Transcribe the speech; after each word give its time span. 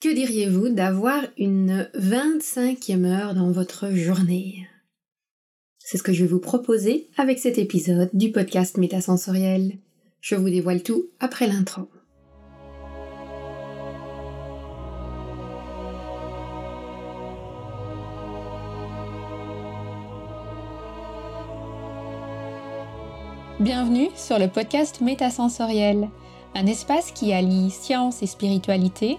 Que 0.00 0.14
diriez-vous 0.14 0.70
d'avoir 0.70 1.26
une 1.36 1.86
25e 1.94 3.04
heure 3.04 3.34
dans 3.34 3.50
votre 3.50 3.90
journée? 3.90 4.66
C'est 5.78 5.98
ce 5.98 6.02
que 6.02 6.14
je 6.14 6.24
vais 6.24 6.30
vous 6.30 6.40
proposer 6.40 7.10
avec 7.18 7.38
cet 7.38 7.58
épisode 7.58 8.08
du 8.14 8.32
podcast 8.32 8.78
Métasensoriel. 8.78 9.76
Je 10.22 10.36
vous 10.36 10.48
dévoile 10.48 10.82
tout 10.82 11.10
après 11.20 11.46
l'intro. 11.46 11.82
Bienvenue 23.60 24.08
sur 24.16 24.38
le 24.38 24.48
podcast 24.48 25.02
Métasensoriel, 25.02 26.08
un 26.54 26.64
espace 26.64 27.12
qui 27.12 27.34
allie 27.34 27.70
science 27.70 28.22
et 28.22 28.26
spiritualité 28.26 29.18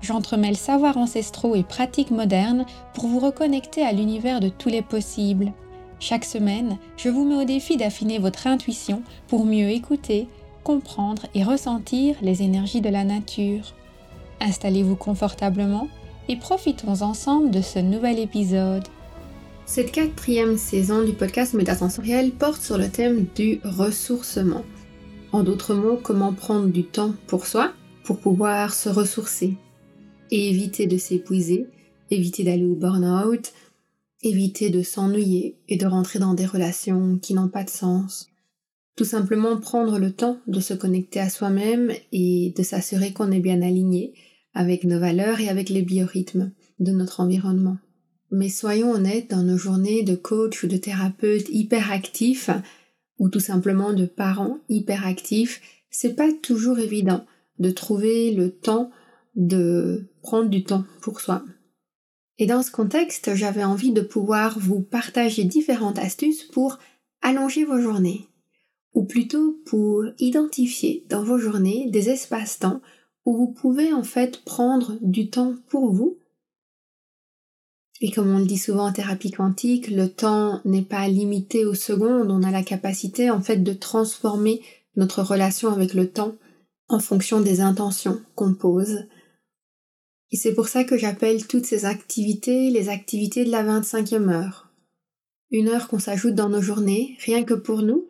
j'entremêle 0.00 0.56
savoirs 0.56 0.96
ancestraux 0.96 1.54
et 1.54 1.62
pratiques 1.62 2.10
modernes 2.10 2.66
pour 2.94 3.06
vous 3.06 3.18
reconnecter 3.18 3.82
à 3.82 3.92
l'univers 3.92 4.40
de 4.40 4.48
tous 4.48 4.68
les 4.68 4.82
possibles. 4.82 5.52
Chaque 6.00 6.24
semaine, 6.24 6.78
je 6.96 7.08
vous 7.08 7.24
mets 7.24 7.42
au 7.42 7.44
défi 7.44 7.76
d'affiner 7.76 8.18
votre 8.18 8.46
intuition 8.46 9.02
pour 9.26 9.44
mieux 9.44 9.70
écouter, 9.70 10.28
comprendre 10.62 11.26
et 11.34 11.42
ressentir 11.42 12.16
les 12.22 12.42
énergies 12.42 12.80
de 12.80 12.88
la 12.88 13.04
nature. 13.04 13.74
Installez-vous 14.40 14.96
confortablement 14.96 15.88
et 16.28 16.36
profitons 16.36 17.02
ensemble 17.02 17.50
de 17.50 17.62
ce 17.62 17.78
nouvel 17.78 18.18
épisode. 18.18 18.84
Cette 19.66 19.92
quatrième 19.92 20.56
saison 20.56 21.04
du 21.04 21.12
podcast 21.12 21.54
Métasensoriel 21.54 22.30
porte 22.30 22.62
sur 22.62 22.78
le 22.78 22.88
thème 22.88 23.26
du 23.34 23.60
ressourcement. 23.64 24.62
En 25.32 25.42
d'autres 25.42 25.74
mots, 25.74 25.98
comment 26.02 26.32
prendre 26.32 26.68
du 26.68 26.84
temps 26.84 27.12
pour 27.26 27.46
soi 27.46 27.72
pour 28.04 28.18
pouvoir 28.18 28.72
se 28.72 28.88
ressourcer, 28.88 29.54
et 30.30 30.50
éviter 30.50 30.86
de 30.86 30.96
s'épuiser, 30.96 31.66
éviter 32.10 32.44
d'aller 32.44 32.66
au 32.66 32.74
burn-out, 32.74 33.52
éviter 34.22 34.70
de 34.70 34.82
s'ennuyer 34.82 35.56
et 35.68 35.76
de 35.76 35.86
rentrer 35.86 36.18
dans 36.18 36.34
des 36.34 36.46
relations 36.46 37.18
qui 37.18 37.34
n'ont 37.34 37.48
pas 37.48 37.64
de 37.64 37.70
sens. 37.70 38.28
Tout 38.96 39.04
simplement 39.04 39.56
prendre 39.58 39.98
le 39.98 40.12
temps 40.12 40.38
de 40.48 40.60
se 40.60 40.74
connecter 40.74 41.20
à 41.20 41.30
soi-même 41.30 41.92
et 42.10 42.52
de 42.56 42.62
s'assurer 42.62 43.12
qu'on 43.12 43.30
est 43.30 43.40
bien 43.40 43.62
aligné 43.62 44.14
avec 44.54 44.84
nos 44.84 44.98
valeurs 44.98 45.40
et 45.40 45.48
avec 45.48 45.68
les 45.68 45.82
biorhythmes 45.82 46.50
de 46.80 46.90
notre 46.90 47.20
environnement. 47.20 47.76
Mais 48.30 48.48
soyons 48.48 48.90
honnêtes, 48.90 49.30
dans 49.30 49.42
nos 49.42 49.56
journées 49.56 50.02
de 50.02 50.16
coach 50.16 50.64
ou 50.64 50.66
de 50.66 50.76
thérapeute 50.76 51.48
hyperactifs, 51.48 52.50
ou 53.18 53.28
tout 53.28 53.40
simplement 53.40 53.92
de 53.92 54.04
parents 54.04 54.58
hyperactifs, 54.68 55.60
c'est 55.90 56.14
pas 56.14 56.30
toujours 56.42 56.78
évident 56.78 57.24
de 57.58 57.70
trouver 57.70 58.32
le 58.32 58.50
temps 58.50 58.90
de 59.38 60.10
prendre 60.20 60.50
du 60.50 60.64
temps 60.64 60.84
pour 61.00 61.20
soi. 61.20 61.42
Et 62.38 62.46
dans 62.46 62.62
ce 62.62 62.70
contexte, 62.70 63.34
j'avais 63.34 63.64
envie 63.64 63.92
de 63.92 64.00
pouvoir 64.00 64.58
vous 64.58 64.80
partager 64.80 65.44
différentes 65.44 65.98
astuces 65.98 66.42
pour 66.44 66.78
allonger 67.22 67.64
vos 67.64 67.80
journées, 67.80 68.28
ou 68.94 69.04
plutôt 69.04 69.58
pour 69.64 70.04
identifier 70.18 71.06
dans 71.08 71.22
vos 71.22 71.38
journées 71.38 71.88
des 71.90 72.10
espaces-temps 72.10 72.82
où 73.24 73.36
vous 73.36 73.52
pouvez 73.52 73.92
en 73.92 74.02
fait 74.02 74.44
prendre 74.44 74.96
du 75.00 75.30
temps 75.30 75.54
pour 75.68 75.92
vous. 75.92 76.18
Et 78.00 78.10
comme 78.10 78.30
on 78.34 78.38
le 78.38 78.46
dit 78.46 78.58
souvent 78.58 78.86
en 78.86 78.92
thérapie 78.92 79.32
quantique, 79.32 79.90
le 79.90 80.08
temps 80.08 80.60
n'est 80.64 80.82
pas 80.82 81.08
limité 81.08 81.64
aux 81.64 81.74
secondes, 81.74 82.30
on 82.30 82.42
a 82.42 82.50
la 82.50 82.62
capacité 82.62 83.30
en 83.30 83.40
fait 83.40 83.58
de 83.58 83.72
transformer 83.72 84.62
notre 84.96 85.22
relation 85.22 85.70
avec 85.72 85.94
le 85.94 86.10
temps 86.10 86.34
en 86.88 87.00
fonction 87.00 87.40
des 87.40 87.60
intentions 87.60 88.20
qu'on 88.34 88.54
pose 88.54 89.04
et 90.30 90.36
c'est 90.36 90.54
pour 90.54 90.68
ça 90.68 90.84
que 90.84 90.98
j'appelle 90.98 91.46
toutes 91.46 91.66
ces 91.66 91.84
activités 91.84 92.70
les 92.70 92.88
activités 92.88 93.44
de 93.44 93.50
la 93.50 93.62
25e 93.62 94.28
heure. 94.28 94.70
Une 95.50 95.68
heure 95.68 95.88
qu'on 95.88 95.98
s'ajoute 95.98 96.34
dans 96.34 96.50
nos 96.50 96.60
journées, 96.60 97.16
rien 97.24 97.42
que 97.44 97.54
pour 97.54 97.82
nous, 97.82 98.06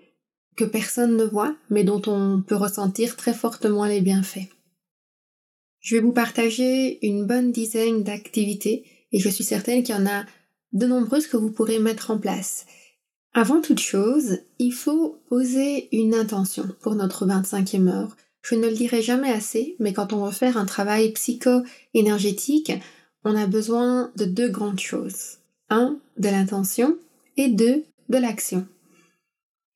que 0.56 0.64
personne 0.64 1.16
ne 1.16 1.24
voit, 1.24 1.56
mais 1.70 1.84
dont 1.84 2.02
on 2.06 2.42
peut 2.42 2.56
ressentir 2.56 3.16
très 3.16 3.32
fortement 3.32 3.84
les 3.84 4.00
bienfaits. 4.00 4.48
Je 5.80 5.94
vais 5.94 6.02
vous 6.02 6.12
partager 6.12 7.04
une 7.06 7.24
bonne 7.24 7.52
dizaine 7.52 8.02
d'activités 8.02 8.84
et 9.12 9.20
je 9.20 9.28
suis 9.28 9.44
certaine 9.44 9.84
qu'il 9.84 9.94
y 9.94 9.98
en 9.98 10.06
a 10.06 10.24
de 10.72 10.86
nombreuses 10.86 11.28
que 11.28 11.36
vous 11.36 11.52
pourrez 11.52 11.78
mettre 11.78 12.10
en 12.10 12.18
place. 12.18 12.66
Avant 13.32 13.60
toute 13.60 13.78
chose, 13.78 14.40
il 14.58 14.72
faut 14.72 15.22
poser 15.28 15.88
une 15.96 16.14
intention 16.14 16.66
pour 16.80 16.96
notre 16.96 17.26
25e 17.26 17.88
heure 17.88 18.16
je 18.42 18.54
ne 18.54 18.68
le 18.68 18.74
dirai 18.74 19.02
jamais 19.02 19.30
assez, 19.30 19.76
mais 19.78 19.92
quand 19.92 20.12
on 20.12 20.24
veut 20.24 20.32
faire 20.32 20.56
un 20.56 20.66
travail 20.66 21.12
psycho-énergétique, 21.12 22.72
on 23.24 23.36
a 23.36 23.46
besoin 23.46 24.10
de 24.16 24.24
deux 24.24 24.48
grandes 24.48 24.80
choses. 24.80 25.38
Un, 25.70 25.98
de 26.16 26.28
l'intention 26.28 26.96
et 27.36 27.48
deux, 27.48 27.84
de 28.08 28.18
l'action. 28.18 28.66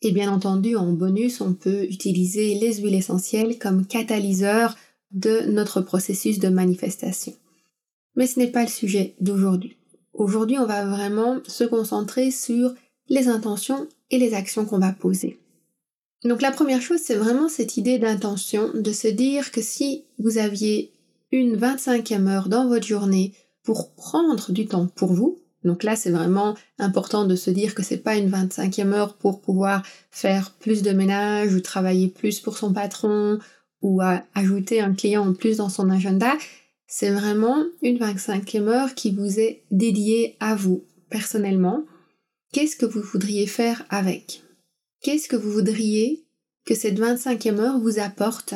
Et 0.01 0.11
bien 0.11 0.33
entendu, 0.33 0.75
en 0.77 0.93
bonus, 0.93 1.41
on 1.41 1.55
peut 1.55 1.85
utiliser 1.85 2.55
les 2.55 2.77
huiles 2.77 2.95
essentielles 2.95 3.59
comme 3.59 3.87
catalyseur 3.87 4.77
de 5.13 5.43
notre 5.43 5.81
processus 5.81 6.39
de 6.39 6.49
manifestation. 6.49 7.35
Mais 8.17 8.27
ce 8.27 8.39
n'est 8.39 8.51
pas 8.51 8.63
le 8.63 8.69
sujet 8.69 9.15
d'aujourd'hui. 9.21 9.77
Aujourd'hui, 10.13 10.59
on 10.59 10.67
va 10.67 10.85
vraiment 10.85 11.39
se 11.47 11.65
concentrer 11.65 12.31
sur 12.31 12.75
les 13.09 13.29
intentions 13.29 13.87
et 14.11 14.19
les 14.19 14.35
actions 14.35 14.65
qu'on 14.65 14.79
va 14.79 14.93
poser. 14.93 15.39
Donc 16.25 16.41
la 16.41 16.53
première 16.53 16.83
chose, 16.83 17.01
c'est 17.03 17.17
vraiment 17.17 17.49
cette 17.49 17.77
idée 17.77 17.99
d'intention, 17.99 18.71
de 18.75 18.93
se 18.93 19.09
dire 19.09 19.51
que 19.51 19.61
si 19.61 20.05
vous 20.19 20.39
aviez 20.39 20.93
une 21.33 21.57
25e 21.57 22.29
heure 22.29 22.49
dans 22.49 22.69
votre 22.69 22.87
journée 22.87 23.33
pour 23.65 23.93
prendre 23.95 24.53
du 24.53 24.67
temps 24.67 24.87
pour 24.87 25.13
vous, 25.13 25.39
donc 25.65 25.83
là 25.83 25.97
c'est 25.97 26.11
vraiment 26.11 26.55
important 26.79 27.25
de 27.25 27.37
se 27.37 27.51
dire 27.51 27.75
que 27.75 27.83
c'est 27.83 27.99
pas 27.99 28.17
une 28.17 28.31
25e 28.31 28.93
heure 28.93 29.15
pour 29.15 29.41
pouvoir 29.41 29.83
faire 30.11 30.53
plus 30.61 30.83
de 30.83 30.93
ménage 30.93 31.55
ou 31.55 31.61
travailler 31.61 32.09
plus 32.09 32.41
pour 32.41 32.57
son 32.57 32.73
patron 32.73 33.39
ou 33.81 34.01
ajouter 34.35 34.81
un 34.81 34.95
client 34.95 35.29
en 35.29 35.35
plus 35.35 35.57
dans 35.57 35.69
son 35.69 35.91
agenda, 35.91 36.35
c'est 36.87 37.11
vraiment 37.11 37.65
une 37.83 37.99
25e 37.99 38.69
heure 38.69 38.95
qui 38.95 39.11
vous 39.11 39.41
est 39.41 39.65
dédiée 39.73 40.37
à 40.39 40.55
vous 40.55 40.85
personnellement. 41.11 41.85
Qu'est-ce 42.53 42.77
que 42.77 42.87
vous 42.87 43.03
voudriez 43.03 43.47
faire 43.47 43.85
avec? 43.89 44.43
Qu'est-ce 45.03 45.27
que 45.27 45.35
vous 45.35 45.51
voudriez 45.51 46.25
que 46.65 46.77
cette 46.77 47.01
25e 47.01 47.59
heure 47.59 47.81
vous 47.81 47.99
apporte 47.99 48.55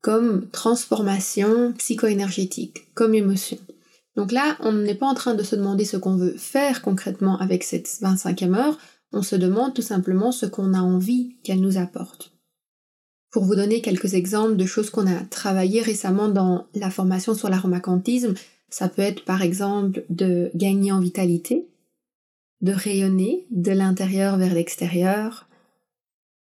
comme 0.00 0.48
transformation 0.50 1.72
psycho-énergétique, 1.72 2.94
comme 2.94 3.16
émotion? 3.16 3.58
Donc 4.14 4.30
là, 4.30 4.56
on 4.60 4.72
n'est 4.72 4.94
pas 4.94 5.06
en 5.06 5.14
train 5.14 5.34
de 5.34 5.42
se 5.42 5.56
demander 5.56 5.84
ce 5.84 5.96
qu'on 5.96 6.14
veut 6.14 6.36
faire 6.36 6.82
concrètement 6.82 7.36
avec 7.40 7.64
cette 7.64 7.88
25e 7.88 8.54
heure, 8.54 8.78
on 9.10 9.22
se 9.22 9.34
demande 9.34 9.74
tout 9.74 9.82
simplement 9.82 10.30
ce 10.30 10.46
qu'on 10.46 10.72
a 10.72 10.80
envie 10.80 11.34
qu'elle 11.42 11.60
nous 11.60 11.78
apporte. 11.78 12.32
Pour 13.32 13.44
vous 13.44 13.56
donner 13.56 13.80
quelques 13.80 14.14
exemples 14.14 14.56
de 14.56 14.66
choses 14.66 14.90
qu'on 14.90 15.08
a 15.08 15.24
travaillées 15.30 15.82
récemment 15.82 16.28
dans 16.28 16.66
la 16.76 16.90
formation 16.90 17.34
sur 17.34 17.48
l'aromacantisme, 17.48 18.34
ça 18.70 18.88
peut 18.88 19.02
être 19.02 19.24
par 19.24 19.42
exemple 19.42 20.04
de 20.10 20.52
gagner 20.54 20.92
en 20.92 21.00
vitalité, 21.00 21.66
de 22.60 22.72
rayonner 22.72 23.46
de 23.50 23.72
l'intérieur 23.72 24.36
vers 24.36 24.54
l'extérieur, 24.54 25.48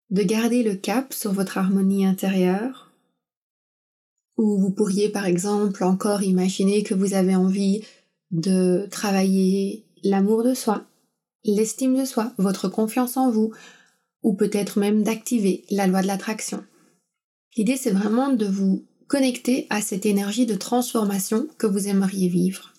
de 0.10 0.24
garder 0.24 0.64
le 0.64 0.76
cap 0.76 1.14
sur 1.14 1.34
votre 1.34 1.58
harmonie 1.58 2.06
intérieure, 2.06 2.92
ou 4.38 4.58
vous 4.58 4.72
pourriez 4.72 5.10
par 5.10 5.26
exemple 5.26 5.84
encore 5.84 6.24
imaginer 6.24 6.84
que 6.84 6.94
vous 6.94 7.14
avez 7.14 7.36
envie 7.36 7.84
de 8.32 8.88
travailler 8.92 9.86
l'amour 10.04 10.44
de 10.44 10.54
soi, 10.54 10.86
l'estime 11.44 11.98
de 11.98 12.06
soi, 12.06 12.34
votre 12.38 12.70
confiance 12.70 13.18
en 13.18 13.32
vous, 13.32 13.52
ou 14.24 14.34
peut-être 14.34 14.80
même 14.80 15.04
d'activer 15.04 15.66
la 15.72 15.88
loi 15.88 16.02
de 16.02 16.08
l'attraction? 16.08 16.64
L'idée 17.56 17.78
c'est 17.78 17.92
vraiment 17.92 18.32
de 18.32 18.46
vous 18.46 18.86
connecter 19.08 19.68
à 19.70 19.82
cette 19.82 20.06
énergie 20.06 20.46
de 20.46 20.56
transformation 20.56 21.48
que 21.58 21.68
vous 21.68 21.88
aimeriez 21.88 22.28
vivre. 22.28 22.74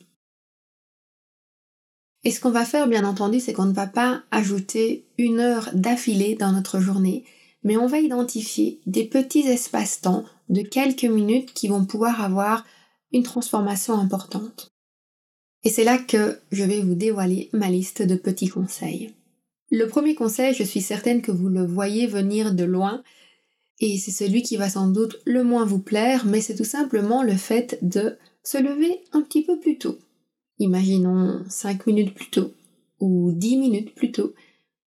Et 2.24 2.30
ce 2.30 2.40
qu'on 2.40 2.50
va 2.50 2.64
faire, 2.64 2.88
bien 2.88 3.04
entendu, 3.04 3.40
c'est 3.40 3.52
qu'on 3.52 3.66
ne 3.66 3.72
va 3.72 3.86
pas 3.86 4.22
ajouter 4.30 5.06
une 5.18 5.40
heure 5.40 5.70
d'affilée 5.72 6.34
dans 6.34 6.52
notre 6.52 6.80
journée, 6.80 7.24
mais 7.62 7.76
on 7.76 7.86
va 7.86 7.98
identifier 7.98 8.80
des 8.86 9.04
petits 9.04 9.46
espaces-temps 9.46 10.24
de 10.48 10.62
quelques 10.62 11.04
minutes 11.04 11.52
qui 11.52 11.68
vont 11.68 11.84
pouvoir 11.84 12.22
avoir 12.22 12.64
une 13.12 13.22
transformation 13.22 13.94
importante. 13.94 14.72
Et 15.64 15.70
c'est 15.70 15.84
là 15.84 15.98
que 15.98 16.38
je 16.50 16.64
vais 16.64 16.80
vous 16.80 16.94
dévoiler 16.94 17.50
ma 17.52 17.68
liste 17.68 18.02
de 18.02 18.14
petits 18.14 18.48
conseils. 18.48 19.14
Le 19.70 19.86
premier 19.86 20.14
conseil, 20.14 20.54
je 20.54 20.62
suis 20.62 20.80
certaine 20.80 21.20
que 21.20 21.32
vous 21.32 21.48
le 21.48 21.64
voyez 21.64 22.06
venir 22.06 22.54
de 22.54 22.64
loin, 22.64 23.02
et 23.80 23.98
c'est 23.98 24.10
celui 24.10 24.42
qui 24.42 24.56
va 24.56 24.68
sans 24.68 24.88
doute 24.88 25.20
le 25.24 25.44
moins 25.44 25.64
vous 25.64 25.78
plaire, 25.78 26.26
mais 26.26 26.40
c'est 26.40 26.56
tout 26.56 26.64
simplement 26.64 27.22
le 27.22 27.34
fait 27.34 27.78
de 27.82 28.16
se 28.42 28.58
lever 28.58 29.04
un 29.12 29.20
petit 29.20 29.42
peu 29.42 29.58
plus 29.60 29.78
tôt. 29.78 29.98
Imaginons 30.58 31.44
5 31.48 31.86
minutes 31.86 32.14
plus 32.14 32.30
tôt 32.30 32.52
ou 33.00 33.32
10 33.32 33.56
minutes 33.56 33.94
plus 33.94 34.10
tôt 34.10 34.34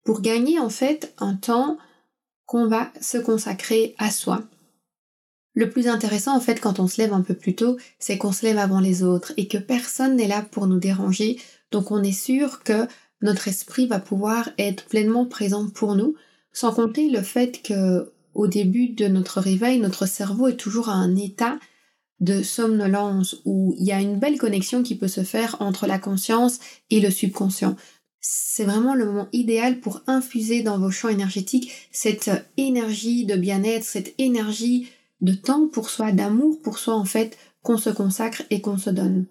pour 0.03 0.21
gagner 0.21 0.59
en 0.59 0.69
fait 0.69 1.13
un 1.17 1.35
temps 1.35 1.77
qu'on 2.45 2.67
va 2.67 2.91
se 2.99 3.17
consacrer 3.17 3.95
à 3.97 4.11
soi. 4.11 4.43
Le 5.53 5.69
plus 5.69 5.87
intéressant 5.87 6.35
en 6.35 6.39
fait 6.39 6.59
quand 6.59 6.79
on 6.79 6.87
se 6.87 7.01
lève 7.01 7.13
un 7.13 7.21
peu 7.21 7.33
plus 7.33 7.55
tôt, 7.55 7.77
c'est 7.99 8.17
qu'on 8.17 8.31
se 8.31 8.45
lève 8.45 8.57
avant 8.57 8.79
les 8.79 9.03
autres 9.03 9.33
et 9.37 9.47
que 9.47 9.57
personne 9.57 10.15
n'est 10.15 10.27
là 10.27 10.41
pour 10.41 10.67
nous 10.67 10.79
déranger, 10.79 11.39
donc 11.71 11.91
on 11.91 12.03
est 12.03 12.11
sûr 12.11 12.63
que 12.63 12.87
notre 13.21 13.47
esprit 13.47 13.87
va 13.87 13.99
pouvoir 13.99 14.49
être 14.57 14.85
pleinement 14.85 15.25
présent 15.25 15.69
pour 15.69 15.95
nous, 15.95 16.15
sans 16.53 16.73
compter 16.73 17.09
le 17.09 17.21
fait 17.21 17.61
que 17.61 18.11
au 18.33 18.47
début 18.47 18.89
de 18.89 19.07
notre 19.07 19.39
réveil, 19.41 19.79
notre 19.79 20.05
cerveau 20.05 20.47
est 20.47 20.57
toujours 20.57 20.89
à 20.89 20.93
un 20.93 21.15
état 21.15 21.59
de 22.21 22.43
somnolence 22.43 23.41
où 23.45 23.75
il 23.77 23.85
y 23.85 23.91
a 23.91 23.99
une 23.99 24.17
belle 24.17 24.37
connexion 24.37 24.83
qui 24.83 24.95
peut 24.95 25.07
se 25.07 25.23
faire 25.23 25.57
entre 25.59 25.87
la 25.87 25.99
conscience 25.99 26.59
et 26.89 26.99
le 26.99 27.09
subconscient. 27.09 27.75
C'est 28.21 28.63
vraiment 28.63 28.93
le 28.93 29.05
moment 29.05 29.27
idéal 29.33 29.79
pour 29.79 30.01
infuser 30.05 30.61
dans 30.61 30.77
vos 30.77 30.91
champs 30.91 31.09
énergétiques 31.09 31.71
cette 31.91 32.29
énergie 32.57 33.25
de 33.25 33.35
bien-être, 33.35 33.83
cette 33.83 34.13
énergie 34.19 34.87
de 35.21 35.33
temps 35.33 35.67
pour 35.67 35.89
soi, 35.89 36.11
d'amour 36.11 36.59
pour 36.61 36.77
soi 36.77 36.93
en 36.93 37.05
fait, 37.05 37.37
qu'on 37.63 37.77
se 37.77 37.89
consacre 37.89 38.43
et 38.51 38.61
qu'on 38.61 38.77
se 38.77 38.91
donne. 38.91 39.25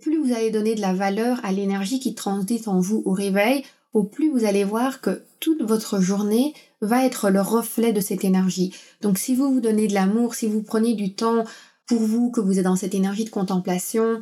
Plus 0.00 0.18
vous 0.18 0.32
allez 0.32 0.50
donner 0.50 0.74
de 0.74 0.80
la 0.80 0.92
valeur 0.92 1.40
à 1.44 1.52
l'énergie 1.52 2.00
qui 2.00 2.14
transite 2.14 2.66
en 2.66 2.80
vous 2.80 3.02
au 3.04 3.12
réveil, 3.12 3.64
au 3.92 4.02
plus 4.02 4.30
vous 4.30 4.44
allez 4.44 4.64
voir 4.64 5.00
que 5.00 5.22
toute 5.38 5.62
votre 5.62 6.00
journée 6.00 6.52
va 6.80 7.04
être 7.04 7.30
le 7.30 7.40
reflet 7.40 7.92
de 7.92 8.00
cette 8.00 8.24
énergie. 8.24 8.72
Donc 9.00 9.18
si 9.18 9.36
vous 9.36 9.52
vous 9.52 9.60
donnez 9.60 9.86
de 9.86 9.94
l'amour, 9.94 10.34
si 10.34 10.48
vous 10.48 10.62
prenez 10.62 10.94
du 10.94 11.14
temps 11.14 11.44
pour 11.86 12.00
vous, 12.00 12.30
que 12.30 12.40
vous 12.40 12.58
êtes 12.58 12.64
dans 12.64 12.76
cette 12.76 12.94
énergie 12.94 13.24
de 13.24 13.30
contemplation 13.30 14.20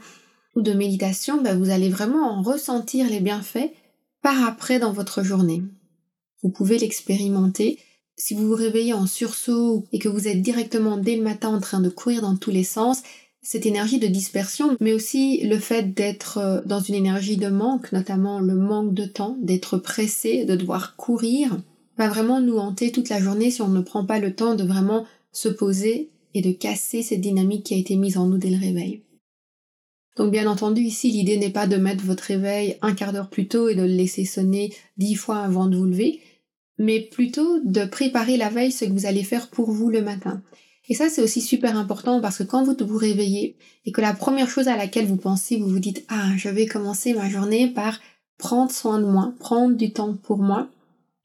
ou 0.54 0.62
de 0.62 0.72
méditation, 0.72 1.40
ben 1.40 1.58
vous 1.58 1.70
allez 1.70 1.88
vraiment 1.88 2.30
en 2.30 2.42
ressentir 2.42 3.08
les 3.08 3.20
bienfaits 3.20 3.70
par 4.22 4.44
après 4.44 4.78
dans 4.78 4.92
votre 4.92 5.22
journée. 5.22 5.62
Vous 6.42 6.50
pouvez 6.50 6.78
l'expérimenter. 6.78 7.78
Si 8.16 8.34
vous 8.34 8.48
vous 8.48 8.54
réveillez 8.54 8.92
en 8.92 9.06
sursaut 9.06 9.86
et 9.92 9.98
que 9.98 10.08
vous 10.08 10.28
êtes 10.28 10.42
directement 10.42 10.96
dès 10.96 11.16
le 11.16 11.22
matin 11.22 11.48
en 11.48 11.60
train 11.60 11.80
de 11.80 11.88
courir 11.88 12.22
dans 12.22 12.36
tous 12.36 12.50
les 12.50 12.64
sens, 12.64 13.02
cette 13.42 13.66
énergie 13.66 13.98
de 13.98 14.06
dispersion, 14.06 14.76
mais 14.80 14.92
aussi 14.92 15.40
le 15.44 15.58
fait 15.58 15.94
d'être 15.94 16.38
euh, 16.38 16.60
dans 16.64 16.78
une 16.78 16.94
énergie 16.94 17.36
de 17.36 17.48
manque, 17.48 17.90
notamment 17.90 18.38
le 18.38 18.54
manque 18.54 18.94
de 18.94 19.04
temps, 19.04 19.36
d'être 19.40 19.78
pressé, 19.78 20.44
de 20.44 20.54
devoir 20.54 20.94
courir, 20.94 21.58
va 21.98 22.08
vraiment 22.08 22.40
nous 22.40 22.58
hanter 22.58 22.92
toute 22.92 23.08
la 23.08 23.20
journée 23.20 23.50
si 23.50 23.60
on 23.60 23.68
ne 23.68 23.80
prend 23.80 24.04
pas 24.04 24.20
le 24.20 24.34
temps 24.34 24.54
de 24.54 24.64
vraiment 24.64 25.04
se 25.32 25.48
poser 25.48 26.11
et 26.34 26.42
de 26.42 26.52
casser 26.52 27.02
cette 27.02 27.20
dynamique 27.20 27.64
qui 27.64 27.74
a 27.74 27.78
été 27.78 27.96
mise 27.96 28.16
en 28.16 28.26
nous 28.26 28.38
dès 28.38 28.50
le 28.50 28.58
réveil. 28.58 29.02
Donc 30.16 30.30
bien 30.30 30.46
entendu, 30.46 30.82
ici, 30.82 31.10
l'idée 31.10 31.38
n'est 31.38 31.50
pas 31.50 31.66
de 31.66 31.76
mettre 31.76 32.04
votre 32.04 32.24
réveil 32.24 32.76
un 32.82 32.94
quart 32.94 33.12
d'heure 33.12 33.30
plus 33.30 33.48
tôt 33.48 33.68
et 33.68 33.74
de 33.74 33.82
le 33.82 33.88
laisser 33.88 34.24
sonner 34.24 34.74
dix 34.98 35.14
fois 35.14 35.38
avant 35.38 35.66
de 35.66 35.76
vous 35.76 35.86
lever, 35.86 36.20
mais 36.78 37.00
plutôt 37.00 37.60
de 37.64 37.84
préparer 37.84 38.36
la 38.36 38.50
veille 38.50 38.72
ce 38.72 38.84
que 38.84 38.92
vous 38.92 39.06
allez 39.06 39.24
faire 39.24 39.48
pour 39.48 39.70
vous 39.70 39.88
le 39.88 40.02
matin. 40.02 40.42
Et 40.88 40.94
ça, 40.94 41.08
c'est 41.08 41.22
aussi 41.22 41.40
super 41.40 41.76
important 41.78 42.20
parce 42.20 42.38
que 42.38 42.42
quand 42.42 42.64
vous 42.64 42.74
vous 42.86 42.98
réveillez 42.98 43.56
et 43.86 43.92
que 43.92 44.00
la 44.00 44.12
première 44.12 44.50
chose 44.50 44.68
à 44.68 44.76
laquelle 44.76 45.06
vous 45.06 45.16
pensez, 45.16 45.56
vous 45.56 45.68
vous 45.68 45.78
dites, 45.78 46.04
ah, 46.08 46.32
je 46.36 46.48
vais 46.48 46.66
commencer 46.66 47.14
ma 47.14 47.30
journée 47.30 47.68
par 47.68 48.00
prendre 48.36 48.72
soin 48.72 48.98
de 48.98 49.06
moi, 49.06 49.32
prendre 49.38 49.76
du 49.76 49.92
temps 49.92 50.14
pour 50.14 50.38
moi, 50.38 50.68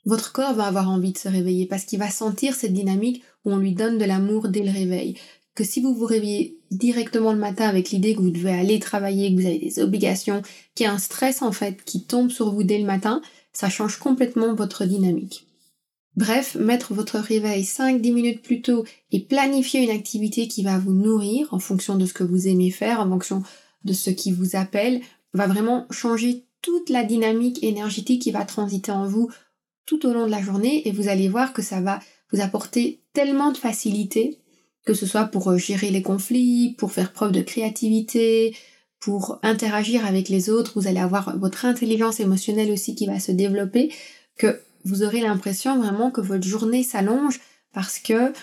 votre 0.06 0.31
corps 0.31 0.53
va 0.53 0.68
avoir 0.68 0.89
envie 0.89 1.12
de 1.12 1.18
se 1.18 1.27
réveiller 1.27 1.65
parce 1.65 1.83
qu'il 1.83 2.00
va 2.00 2.10
sentir 2.10 2.56
cette 2.56 2.71
dynamique 2.71 3.24
on 3.51 3.57
lui 3.57 3.73
donne 3.73 3.97
de 3.97 4.05
l'amour 4.05 4.49
dès 4.49 4.63
le 4.63 4.71
réveil. 4.71 5.17
Que 5.55 5.63
si 5.63 5.81
vous 5.81 5.94
vous 5.95 6.05
réveillez 6.05 6.59
directement 6.69 7.33
le 7.33 7.39
matin 7.39 7.67
avec 7.67 7.89
l'idée 7.89 8.15
que 8.15 8.21
vous 8.21 8.29
devez 8.29 8.51
aller 8.51 8.79
travailler, 8.79 9.33
que 9.33 9.41
vous 9.41 9.47
avez 9.47 9.59
des 9.59 9.79
obligations, 9.79 10.41
qu'il 10.75 10.85
y 10.85 10.88
a 10.88 10.94
un 10.94 10.99
stress 10.99 11.41
en 11.41 11.51
fait 11.51 11.83
qui 11.83 12.03
tombe 12.03 12.29
sur 12.29 12.51
vous 12.51 12.63
dès 12.63 12.77
le 12.77 12.85
matin, 12.85 13.21
ça 13.53 13.69
change 13.69 13.97
complètement 13.97 14.53
votre 14.53 14.85
dynamique. 14.85 15.47
Bref, 16.15 16.55
mettre 16.55 16.94
votre 16.94 17.19
réveil 17.19 17.63
5-10 17.63 18.13
minutes 18.13 18.41
plus 18.41 18.61
tôt 18.61 18.85
et 19.11 19.19
planifier 19.19 19.83
une 19.83 19.91
activité 19.91 20.47
qui 20.47 20.63
va 20.63 20.79
vous 20.79 20.93
nourrir 20.93 21.47
en 21.53 21.59
fonction 21.59 21.95
de 21.95 22.05
ce 22.05 22.13
que 22.13 22.23
vous 22.23 22.47
aimez 22.47 22.71
faire, 22.71 23.00
en 23.00 23.09
fonction 23.09 23.43
de 23.83 23.93
ce 23.93 24.09
qui 24.09 24.31
vous 24.31 24.55
appelle, 24.55 25.01
va 25.33 25.45
vraiment 25.45 25.85
changer 25.91 26.43
toute 26.61 26.89
la 26.89 27.03
dynamique 27.03 27.63
énergétique 27.63 28.23
qui 28.23 28.31
va 28.31 28.45
transiter 28.45 28.91
en 28.91 29.07
vous 29.07 29.29
tout 29.85 30.05
au 30.05 30.13
long 30.13 30.25
de 30.25 30.31
la 30.31 30.41
journée 30.41 30.88
et 30.88 30.91
vous 30.91 31.07
allez 31.07 31.29
voir 31.29 31.53
que 31.53 31.61
ça 31.61 31.81
va 31.81 32.00
vous 32.31 32.41
apporter 32.41 33.01
tellement 33.13 33.51
de 33.51 33.57
facilité, 33.57 34.39
que 34.85 34.94
ce 34.94 35.06
soit 35.06 35.25
pour 35.25 35.51
euh, 35.51 35.57
gérer 35.57 35.91
les 35.91 36.01
conflits, 36.01 36.75
pour 36.77 36.91
faire 36.91 37.12
preuve 37.12 37.31
de 37.31 37.41
créativité, 37.41 38.56
pour 39.00 39.39
interagir 39.44 40.06
avec 40.06 40.29
les 40.29 40.50
autres, 40.50 40.74
vous 40.75 40.88
allez 40.88 41.00
avoir 41.00 41.38
votre 41.38 41.65
intelligence 41.65 42.19
émotionnelle 42.19 42.71
aussi 42.71 42.95
qui 42.95 43.06
va 43.06 43.19
se 43.19 43.31
développer, 43.31 43.94
que 44.38 44.59
vous 44.85 45.03
aurez 45.03 45.21
l'impression 45.21 45.77
vraiment 45.77 46.12
que 46.12 46.21
votre 46.21 46.47
journée 46.47 46.83
s'allonge 46.83 47.39
parce 47.74 48.00
que 48.00 48.33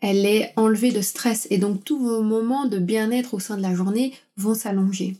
elle 0.00 0.26
est 0.26 0.52
enlevée 0.56 0.92
de 0.92 1.00
stress 1.00 1.46
et 1.50 1.58
donc 1.58 1.84
tous 1.84 1.98
vos 1.98 2.22
moments 2.22 2.66
de 2.66 2.78
bien-être 2.78 3.34
au 3.34 3.40
sein 3.40 3.56
de 3.56 3.62
la 3.62 3.74
journée 3.74 4.12
vont 4.36 4.54
s'allonger. 4.54 5.16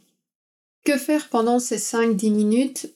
Que 0.85 0.99
faire 0.99 1.29
pendant 1.29 1.59
ces 1.59 1.79
5-10 1.79 2.31
minutes 2.31 2.94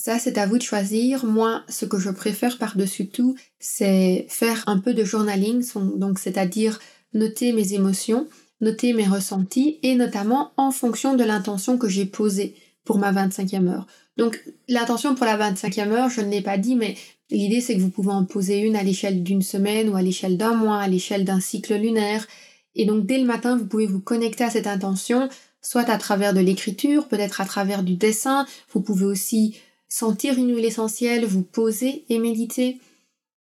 ça, 0.00 0.18
c'est 0.18 0.38
à 0.38 0.46
vous 0.46 0.56
de 0.56 0.62
choisir. 0.62 1.26
Moi, 1.26 1.62
ce 1.68 1.84
que 1.84 1.98
je 1.98 2.08
préfère 2.08 2.56
par-dessus 2.56 3.08
tout, 3.08 3.36
c'est 3.58 4.24
faire 4.30 4.64
un 4.66 4.78
peu 4.78 4.94
de 4.94 5.04
journaling, 5.04 5.62
donc 5.96 6.18
c'est-à-dire 6.18 6.80
noter 7.12 7.52
mes 7.52 7.74
émotions, 7.74 8.26
noter 8.62 8.94
mes 8.94 9.06
ressentis, 9.06 9.78
et 9.82 9.94
notamment 9.96 10.52
en 10.56 10.70
fonction 10.70 11.16
de 11.16 11.24
l'intention 11.24 11.76
que 11.76 11.88
j'ai 11.88 12.06
posée 12.06 12.54
pour 12.84 12.96
ma 12.96 13.12
25e 13.12 13.68
heure. 13.68 13.86
Donc, 14.16 14.42
l'intention 14.68 15.14
pour 15.14 15.26
la 15.26 15.36
25e 15.36 15.90
heure, 15.90 16.08
je 16.08 16.22
ne 16.22 16.30
l'ai 16.30 16.40
pas 16.40 16.56
dit, 16.56 16.76
mais 16.76 16.96
l'idée, 17.30 17.60
c'est 17.60 17.76
que 17.76 17.80
vous 17.80 17.90
pouvez 17.90 18.12
en 18.12 18.24
poser 18.24 18.60
une 18.60 18.76
à 18.76 18.82
l'échelle 18.82 19.22
d'une 19.22 19.42
semaine 19.42 19.90
ou 19.90 19.96
à 19.96 20.02
l'échelle 20.02 20.38
d'un 20.38 20.54
mois, 20.54 20.78
à 20.78 20.88
l'échelle 20.88 21.26
d'un 21.26 21.40
cycle 21.40 21.74
lunaire. 21.74 22.26
Et 22.74 22.86
donc, 22.86 23.04
dès 23.04 23.18
le 23.18 23.26
matin, 23.26 23.58
vous 23.58 23.66
pouvez 23.66 23.86
vous 23.86 24.00
connecter 24.00 24.44
à 24.44 24.50
cette 24.50 24.66
intention, 24.66 25.28
soit 25.60 25.90
à 25.90 25.98
travers 25.98 26.32
de 26.32 26.40
l'écriture, 26.40 27.06
peut-être 27.06 27.42
à 27.42 27.44
travers 27.44 27.82
du 27.82 27.96
dessin. 27.96 28.46
Vous 28.72 28.80
pouvez 28.80 29.04
aussi 29.04 29.56
sentir 29.90 30.38
une 30.38 30.54
huile 30.54 30.64
essentielle, 30.64 31.26
vous 31.26 31.42
poser 31.42 32.04
et 32.08 32.18
méditer. 32.18 32.78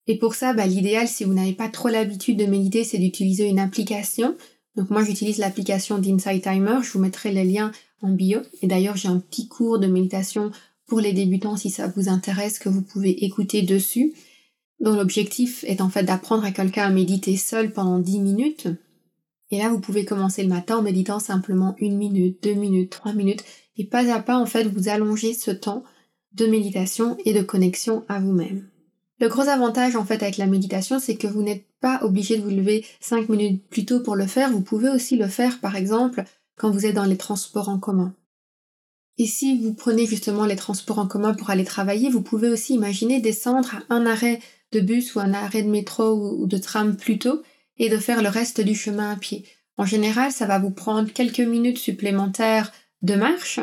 Et 0.06 0.20
pour 0.20 0.36
ça, 0.36 0.54
bah, 0.54 0.68
l'idéal, 0.68 1.08
si 1.08 1.24
vous 1.24 1.34
n'avez 1.34 1.54
pas 1.54 1.70
trop 1.70 1.88
l'habitude 1.88 2.38
de 2.38 2.46
méditer, 2.46 2.84
c'est 2.84 3.00
d'utiliser 3.00 3.48
une 3.48 3.58
application. 3.58 4.36
Donc 4.75 4.92
moi, 4.92 5.04
j'utilise 5.04 5.39
l'application 5.39 5.98
d'Insight 5.98 6.44
Timer. 6.44 6.80
Je 6.84 6.92
vous 6.92 7.00
mettrai 7.00 7.34
le 7.34 7.42
lien 7.42 7.72
en 8.01 8.12
bio. 8.12 8.42
Et 8.62 8.68
d'ailleurs, 8.68 8.98
j'ai 8.98 9.08
un 9.08 9.18
petit 9.18 9.48
cours 9.48 9.80
de 9.80 9.88
méditation 9.88 10.51
pour 10.86 11.00
les 11.00 11.13
débutants 11.13 11.58
si 11.58 11.72
ça 11.72 11.88
vous 11.88 12.10
intéresse 12.10 12.60
que 12.60 12.70
vous 12.70 12.84
pouvez 12.84 13.25
écouter 13.25 13.63
dessus. 13.63 14.13
dont 14.82 14.94
l'objectif 14.94 15.63
est 15.63 15.80
en 15.80 15.89
fait 15.89 16.04
d'apprendre 16.04 16.44
à 16.44 16.51
quelqu'un 16.51 16.84
à 16.84 16.89
méditer 16.89 17.38
seul 17.38 17.72
pendant 17.72 17.98
10 17.98 18.20
minutes. 18.20 18.68
Et 19.50 19.60
là, 19.60 19.70
vous 19.70 19.80
pouvez 19.80 20.04
commencer 20.04 20.44
le 20.44 20.50
matin 20.50 20.77
en 20.77 20.82
méditant 20.82 21.20
simplement 21.20 21.75
une 21.80 21.96
minute, 21.98 22.44
deux 22.44 22.56
minutes, 22.56 22.92
trois 22.92 23.13
minutes, 23.13 23.46
et 23.77 23.86
pas 23.86 24.12
à 24.13 24.20
pas, 24.20 24.38
en 24.38 24.46
fait, 24.46 24.65
vous 24.65 24.89
allongez 24.89 25.34
ce 25.34 25.51
temps 25.51 25.84
de 26.36 26.46
méditation 26.46 27.18
et 27.25 27.34
de 27.34 27.42
connexion 27.42 28.04
à 28.08 28.20
vous-même. 28.20 28.68
Le 29.20 29.30
gros 29.30 29.48
avantage 29.48 29.96
en 29.96 30.06
fait 30.06 30.22
avec 30.22 30.38
la 30.38 30.46
méditation, 30.46 31.00
c'est 31.00 31.15
que 31.15 31.27
vous 31.27 31.42
n'êtes 31.42 31.65
pas 31.80 32.00
obligé 32.04 32.38
de 32.38 32.44
vous 32.44 32.50
lever 32.50 32.86
5 33.00 33.30
minutes 33.30 33.65
plus 33.70 33.86
tôt 33.86 34.01
pour 34.01 34.15
le 34.15 34.27
faire, 34.27 34.51
vous 34.51 34.62
pouvez 34.62 34.89
aussi 34.89 35.15
le 35.15 35.27
faire 35.27 35.60
par 35.60 35.75
exemple 35.75 36.24
quand 36.58 36.70
vous 36.70 36.86
êtes 36.86 36.96
dans 36.96 37.06
les 37.06 37.18
transports 37.18 37.70
en 37.70 37.80
commun. 37.80 38.13
Et 39.18 39.27
si 39.27 39.58
vous 39.58 39.74
prenez 39.74 40.06
justement 40.06 40.46
les 40.46 40.58
transports 40.58 41.00
en 41.00 41.08
commun 41.08 41.34
pour 41.34 41.50
aller 41.50 41.63
travailler, 41.63 42.10
vous 42.10 42.22
pouvez 42.22 42.50
aussi 42.50 42.74
imaginer 42.74 43.22
descendre 43.22 43.75
à 43.89 43.94
un 43.94 44.06
arrêt 44.06 44.42
de 44.74 44.82
bus 44.82 45.15
ou 45.15 45.22
un 45.22 45.34
arrêt 45.34 45.63
de 45.63 45.70
métro 45.70 46.38
ou 46.38 46.48
de 46.48 46.58
tram 46.58 46.98
plus 46.98 47.18
tôt 47.18 47.42
et 47.77 47.89
de 47.89 47.98
faire 47.98 48.22
le 48.22 48.30
reste 48.30 48.60
du 48.60 48.75
chemin 48.75 49.12
à 49.12 49.15
pied. 49.15 49.46
En 49.77 49.86
général, 49.86 50.32
ça 50.32 50.46
va 50.46 50.60
vous 50.60 50.72
prendre 50.72 51.12
quelques 51.12 51.39
minutes 51.39 51.77
supplémentaires 51.77 52.72
de 53.01 53.15
marche, 53.15 53.60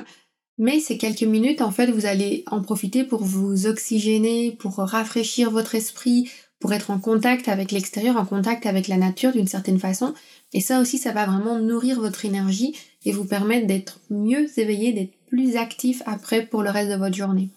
mais 0.58 0.80
ces 0.80 0.98
quelques 0.98 1.22
minutes, 1.22 1.62
en 1.62 1.70
fait, 1.70 1.90
vous 1.90 2.06
allez 2.06 2.44
en 2.46 2.60
profiter 2.60 3.04
pour 3.04 3.24
vous 3.24 3.66
oxygéner, 3.66 4.52
pour 4.52 4.76
rafraîchir 4.76 5.50
votre 5.50 5.74
esprit, 5.74 6.30
pour 6.60 6.72
être 6.72 6.90
en 6.90 6.98
contact 6.98 7.48
avec 7.48 7.72
l'extérieur, 7.72 8.16
en 8.16 8.24
contact 8.24 8.66
avec 8.66 8.86
la 8.86 8.96
nature 8.96 9.32
d'une 9.32 9.48
certaine 9.48 9.80
façon. 9.80 10.14
Et 10.52 10.60
ça 10.60 10.80
aussi, 10.80 10.98
ça 10.98 11.12
va 11.12 11.26
vraiment 11.26 11.58
nourrir 11.58 12.00
votre 12.00 12.24
énergie 12.24 12.76
et 13.04 13.12
vous 13.12 13.24
permettre 13.24 13.66
d'être 13.66 14.00
mieux 14.10 14.46
éveillé, 14.58 14.92
d'être 14.92 15.12
plus 15.26 15.56
actif 15.56 16.02
après 16.06 16.46
pour 16.46 16.62
le 16.62 16.70
reste 16.70 16.90
de 16.90 16.96
votre 16.96 17.16
journée. 17.16 17.48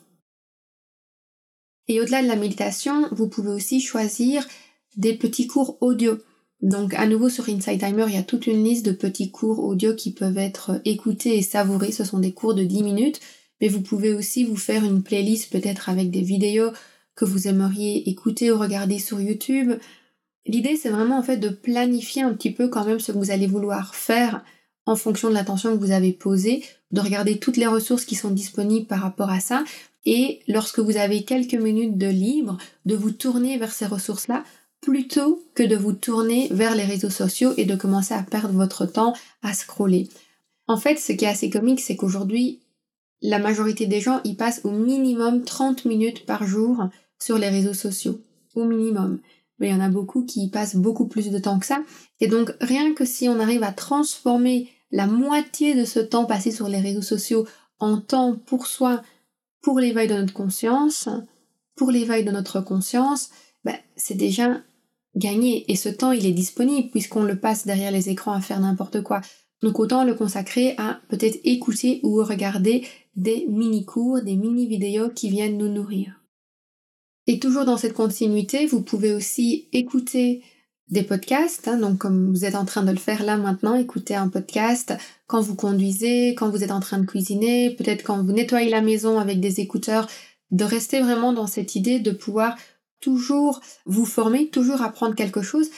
Et 1.87 2.01
au-delà 2.01 2.23
de 2.23 2.27
la 2.27 2.35
méditation, 2.35 3.07
vous 3.11 3.27
pouvez 3.27 3.51
aussi 3.51 3.79
choisir 3.79 4.47
des 4.95 5.13
petits 5.13 5.45
cours 5.45 5.77
audio. 5.81 6.17
Donc 6.65 6.95
à 6.95 7.05
nouveau 7.05 7.29
sur 7.29 7.47
Inside 7.47 7.79
Timer, 7.79 8.05
il 8.07 8.15
y 8.15 8.17
a 8.17 8.23
toute 8.23 8.47
une 8.47 8.63
liste 8.63 8.87
de 8.87 8.91
petits 8.91 9.29
cours 9.29 9.63
audio 9.63 9.93
qui 9.93 10.11
peuvent 10.11 10.39
être 10.39 10.81
écoutés 10.83 11.37
et 11.37 11.43
savourés. 11.43 11.91
Ce 11.91 12.03
sont 12.03 12.17
des 12.17 12.31
cours 12.31 12.55
de 12.55 12.63
10 12.63 12.81
minutes, 12.81 13.19
mais 13.61 13.67
vous 13.67 13.81
pouvez 13.81 14.15
aussi 14.15 14.43
vous 14.43 14.55
faire 14.55 14.83
une 14.83 15.03
playlist 15.03 15.51
peut-être 15.51 15.89
avec 15.89 16.09
des 16.09 16.23
vidéos 16.23 16.71
que 17.13 17.23
vous 17.23 17.47
aimeriez 17.47 18.09
écouter 18.09 18.51
ou 18.51 18.57
regarder 18.57 18.97
sur 18.97 19.21
YouTube. 19.21 19.73
L'idée 20.47 20.75
c'est 20.75 20.89
vraiment 20.89 21.19
en 21.19 21.21
fait 21.21 21.37
de 21.37 21.49
planifier 21.49 22.23
un 22.23 22.33
petit 22.33 22.51
peu 22.51 22.67
quand 22.67 22.83
même 22.83 22.99
ce 22.99 23.11
que 23.11 23.17
vous 23.19 23.29
allez 23.29 23.45
vouloir 23.45 23.93
faire 23.93 24.43
en 24.87 24.95
fonction 24.95 25.29
de 25.29 25.35
l'attention 25.35 25.71
que 25.71 25.79
vous 25.79 25.91
avez 25.91 26.13
posée, 26.13 26.63
de 26.89 26.99
regarder 26.99 27.37
toutes 27.37 27.57
les 27.57 27.67
ressources 27.67 28.05
qui 28.05 28.15
sont 28.15 28.31
disponibles 28.31 28.87
par 28.87 29.01
rapport 29.01 29.29
à 29.29 29.39
ça, 29.39 29.63
et 30.05 30.39
lorsque 30.47 30.79
vous 30.79 30.97
avez 30.97 31.25
quelques 31.25 31.53
minutes 31.53 31.99
de 31.99 32.07
libre, 32.07 32.57
de 32.85 32.95
vous 32.95 33.11
tourner 33.11 33.59
vers 33.59 33.71
ces 33.71 33.85
ressources-là 33.85 34.43
plutôt 34.85 35.43
que 35.55 35.63
de 35.63 35.75
vous 35.75 35.93
tourner 35.93 36.47
vers 36.51 36.75
les 36.75 36.85
réseaux 36.85 37.09
sociaux 37.09 37.53
et 37.57 37.65
de 37.65 37.75
commencer 37.75 38.13
à 38.13 38.21
perdre 38.21 38.53
votre 38.53 38.85
temps 38.85 39.13
à 39.41 39.53
scroller. 39.53 40.09
En 40.67 40.77
fait, 40.77 40.97
ce 40.97 41.11
qui 41.11 41.25
est 41.25 41.29
assez 41.29 41.49
comique, 41.49 41.79
c'est 41.79 41.95
qu'aujourd'hui, 41.95 42.61
la 43.21 43.39
majorité 43.39 43.87
des 43.87 43.99
gens 43.99 44.21
y 44.23 44.35
passent 44.35 44.61
au 44.63 44.69
minimum 44.69 45.43
30 45.43 45.85
minutes 45.85 46.27
par 46.27 46.45
jour 46.45 46.87
sur 47.19 47.39
les 47.39 47.49
réseaux 47.49 47.73
sociaux. 47.73 48.21
Au 48.53 48.63
minimum. 48.63 49.19
Mais 49.57 49.69
il 49.69 49.71
y 49.71 49.75
en 49.75 49.81
a 49.81 49.89
beaucoup 49.89 50.23
qui 50.23 50.43
y 50.43 50.49
passent 50.49 50.75
beaucoup 50.75 51.07
plus 51.07 51.31
de 51.31 51.39
temps 51.39 51.57
que 51.57 51.65
ça. 51.65 51.81
Et 52.19 52.27
donc, 52.27 52.53
rien 52.61 52.93
que 52.93 53.05
si 53.05 53.27
on 53.27 53.39
arrive 53.39 53.63
à 53.63 53.71
transformer 53.71 54.69
la 54.91 55.07
moitié 55.07 55.73
de 55.73 55.83
ce 55.83 55.99
temps 55.99 56.25
passé 56.25 56.51
sur 56.51 56.69
les 56.69 56.79
réseaux 56.79 57.01
sociaux 57.01 57.47
en 57.79 57.99
temps 57.99 58.35
pour 58.35 58.67
soi, 58.67 59.01
pour 59.61 59.79
l'éveil 59.79 60.07
de 60.07 60.13
notre 60.13 60.33
conscience, 60.33 61.09
pour 61.75 61.89
l'éveil 61.89 62.23
de 62.23 62.31
notre 62.31 62.61
conscience, 62.61 63.31
ben, 63.63 63.75
c'est 63.95 64.13
déjà 64.13 64.61
gagné. 65.15 65.69
Et 65.71 65.75
ce 65.75 65.89
temps, 65.89 66.11
il 66.11 66.25
est 66.25 66.31
disponible 66.31 66.89
puisqu'on 66.89 67.23
le 67.23 67.39
passe 67.39 67.65
derrière 67.65 67.91
les 67.91 68.09
écrans 68.09 68.33
à 68.33 68.41
faire 68.41 68.59
n'importe 68.59 69.01
quoi. 69.01 69.21
Donc 69.61 69.79
autant 69.79 70.03
le 70.03 70.13
consacrer 70.13 70.75
à 70.77 70.99
peut-être 71.09 71.39
écouter 71.43 71.99
ou 72.03 72.23
regarder 72.23 72.85
des 73.15 73.45
mini-cours, 73.49 74.21
des 74.21 74.35
mini-vidéos 74.35 75.09
qui 75.09 75.29
viennent 75.29 75.57
nous 75.57 75.71
nourrir. 75.71 76.21
Et 77.27 77.39
toujours 77.39 77.65
dans 77.65 77.77
cette 77.77 77.93
continuité, 77.93 78.67
vous 78.67 78.81
pouvez 78.81 79.13
aussi 79.13 79.67
écouter 79.71 80.43
des 80.89 81.01
podcasts, 81.01 81.67
hein, 81.67 81.77
donc 81.77 81.97
comme 81.97 82.29
vous 82.29 82.45
êtes 82.45 82.53
en 82.53 82.65
train 82.65 82.83
de 82.83 82.91
le 82.91 82.97
faire 82.97 83.23
là 83.23 83.37
maintenant, 83.37 83.75
écouter 83.75 84.13
un 84.13 84.27
podcast 84.29 84.93
quand 85.25 85.41
vous 85.41 85.55
conduisez, 85.55 86.35
quand 86.35 86.49
vous 86.49 86.63
êtes 86.63 86.71
en 86.71 86.79
train 86.79 86.99
de 86.99 87.07
cuisiner, 87.07 87.71
peut-être 87.71 88.03
quand 88.03 88.23
vous 88.23 88.31
nettoyez 88.31 88.69
la 88.69 88.81
maison 88.81 89.17
avec 89.17 89.39
des 89.39 89.61
écouteurs, 89.61 90.07
de 90.51 90.63
rester 90.63 91.01
vraiment 91.01 91.33
dans 91.33 91.47
cette 91.47 91.75
idée 91.75 91.99
de 91.99 92.11
pouvoir 92.11 92.55
toujours 92.99 93.61
vous 93.85 94.05
former, 94.05 94.49
toujours 94.49 94.81
apprendre 94.81 95.15
quelque 95.15 95.41
chose, 95.41 95.69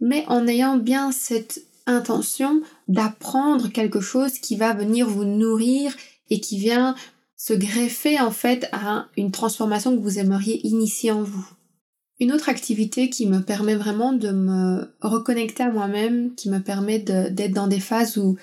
mais 0.00 0.24
en 0.28 0.46
ayant 0.46 0.76
bien 0.76 1.12
cette 1.12 1.62
intention 1.86 2.62
d'apprendre 2.88 3.68
quelque 3.68 4.00
chose 4.00 4.38
qui 4.38 4.56
va 4.56 4.72
venir 4.72 5.08
vous 5.08 5.24
nourrir 5.24 5.94
et 6.30 6.40
qui 6.40 6.58
vient 6.58 6.94
se 7.36 7.52
greffer 7.52 8.20
en 8.20 8.30
fait 8.30 8.68
à 8.72 9.06
une 9.16 9.30
transformation 9.30 9.96
que 9.96 10.02
vous 10.02 10.18
aimeriez 10.18 10.66
initier 10.66 11.10
en 11.10 11.22
vous. 11.22 11.46
Une 12.20 12.32
autre 12.32 12.50
activité 12.50 13.08
qui 13.08 13.26
me 13.26 13.40
permet 13.40 13.74
vraiment 13.74 14.12
de 14.12 14.30
me 14.30 14.94
reconnecter 15.00 15.62
à 15.62 15.70
moi-même, 15.70 16.34
qui 16.34 16.50
me 16.50 16.58
permet 16.58 16.98
d'être 16.98 17.54
dans 17.54 17.66
des 17.66 17.80
phases 17.80 18.18
où 18.18 18.36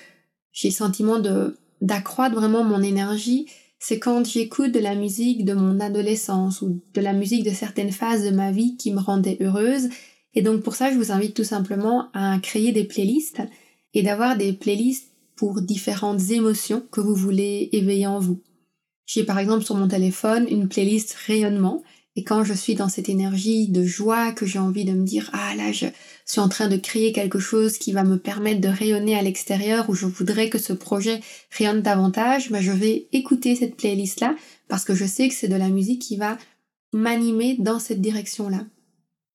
j'ai 0.52 0.70
le 0.70 0.74
sentiment 0.74 1.20
d'accroître 1.80 2.34
vraiment 2.34 2.64
mon 2.64 2.82
énergie, 2.82 3.46
c'est 3.78 3.98
quand 3.98 4.26
j'écoute 4.26 4.72
de 4.72 4.80
la 4.80 4.94
musique 4.94 5.44
de 5.44 5.54
mon 5.54 5.80
adolescence 5.80 6.62
ou 6.62 6.80
de 6.94 7.00
la 7.00 7.12
musique 7.12 7.44
de 7.44 7.54
certaines 7.54 7.92
phases 7.92 8.24
de 8.24 8.34
ma 8.34 8.50
vie 8.50 8.76
qui 8.76 8.92
me 8.92 9.00
rendaient 9.00 9.38
heureuse. 9.40 9.88
Et 10.34 10.42
donc 10.42 10.62
pour 10.62 10.74
ça, 10.74 10.90
je 10.90 10.96
vous 10.96 11.12
invite 11.12 11.34
tout 11.34 11.44
simplement 11.44 12.08
à 12.12 12.38
créer 12.40 12.72
des 12.72 12.84
playlists 12.84 13.42
et 13.94 14.02
d'avoir 14.02 14.36
des 14.36 14.52
playlists 14.52 15.12
pour 15.36 15.60
différentes 15.62 16.30
émotions 16.30 16.82
que 16.90 17.00
vous 17.00 17.14
voulez 17.14 17.68
éveiller 17.72 18.08
en 18.08 18.18
vous. 18.18 18.42
J'ai 19.06 19.24
par 19.24 19.38
exemple 19.38 19.64
sur 19.64 19.76
mon 19.76 19.88
téléphone 19.88 20.46
une 20.50 20.68
playlist 20.68 21.14
rayonnement 21.14 21.82
et 22.16 22.24
quand 22.24 22.42
je 22.44 22.52
suis 22.52 22.74
dans 22.74 22.88
cette 22.88 23.08
énergie 23.08 23.68
de 23.68 23.84
joie 23.84 24.32
que 24.32 24.44
j'ai 24.44 24.58
envie 24.58 24.84
de 24.84 24.92
me 24.92 25.04
dire 25.04 25.30
ah 25.32 25.54
là 25.56 25.72
je 25.72 25.86
suis 26.32 26.40
en 26.40 26.48
train 26.48 26.68
de 26.68 26.76
créer 26.76 27.12
quelque 27.12 27.38
chose 27.38 27.78
qui 27.78 27.92
va 27.92 28.04
me 28.04 28.18
permettre 28.18 28.60
de 28.60 28.68
rayonner 28.68 29.16
à 29.16 29.22
l'extérieur 29.22 29.88
ou 29.88 29.94
je 29.94 30.06
voudrais 30.06 30.50
que 30.50 30.58
ce 30.58 30.72
projet 30.74 31.20
rayonne 31.50 31.80
davantage, 31.80 32.50
bah 32.50 32.60
je 32.60 32.72
vais 32.72 33.08
écouter 33.12 33.56
cette 33.56 33.76
playlist 33.76 34.20
là 34.20 34.36
parce 34.68 34.84
que 34.84 34.94
je 34.94 35.06
sais 35.06 35.28
que 35.28 35.34
c'est 35.34 35.48
de 35.48 35.56
la 35.56 35.70
musique 35.70 36.02
qui 36.02 36.16
va 36.16 36.36
m'animer 36.92 37.56
dans 37.58 37.78
cette 37.78 38.02
direction 38.02 38.48
là. 38.48 38.66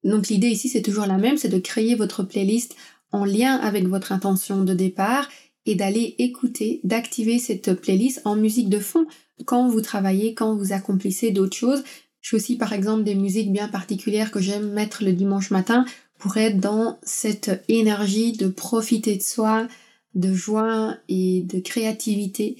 Donc 0.03 0.27
l'idée 0.27 0.49
ici 0.49 0.69
c'est 0.69 0.81
toujours 0.83 1.07
la 1.07 1.17
même, 1.17 1.37
c'est 1.37 1.49
de 1.49 1.59
créer 1.59 1.95
votre 1.95 2.23
playlist 2.23 2.75
en 3.11 3.25
lien 3.25 3.55
avec 3.55 3.87
votre 3.87 4.11
intention 4.11 4.63
de 4.63 4.73
départ 4.73 5.29
et 5.65 5.75
d'aller 5.75 6.15
écouter, 6.19 6.79
d'activer 6.83 7.39
cette 7.39 7.73
playlist 7.73 8.21
en 8.25 8.35
musique 8.35 8.69
de 8.69 8.79
fond. 8.79 9.05
Quand 9.45 9.67
vous 9.67 9.81
travaillez, 9.81 10.33
quand 10.33 10.55
vous 10.55 10.73
accomplissez 10.73 11.31
d'autres 11.31 11.55
choses, 11.55 11.83
j'ai 12.21 12.37
aussi 12.37 12.55
par 12.55 12.73
exemple 12.73 13.03
des 13.03 13.15
musiques 13.15 13.51
bien 13.51 13.67
particulières 13.67 14.31
que 14.31 14.39
j'aime 14.39 14.71
mettre 14.71 15.03
le 15.03 15.13
dimanche 15.13 15.51
matin 15.51 15.85
pour 16.23 16.37
être 16.37 16.57
dans 16.57 16.99
cette 17.03 17.65
énergie 17.67 18.31
de 18.31 18.47
profiter 18.47 19.17
de 19.17 19.21
soi, 19.21 19.67
de 20.15 20.33
joie 20.33 20.95
et 21.09 21.41
de 21.41 21.59
créativité 21.59 22.55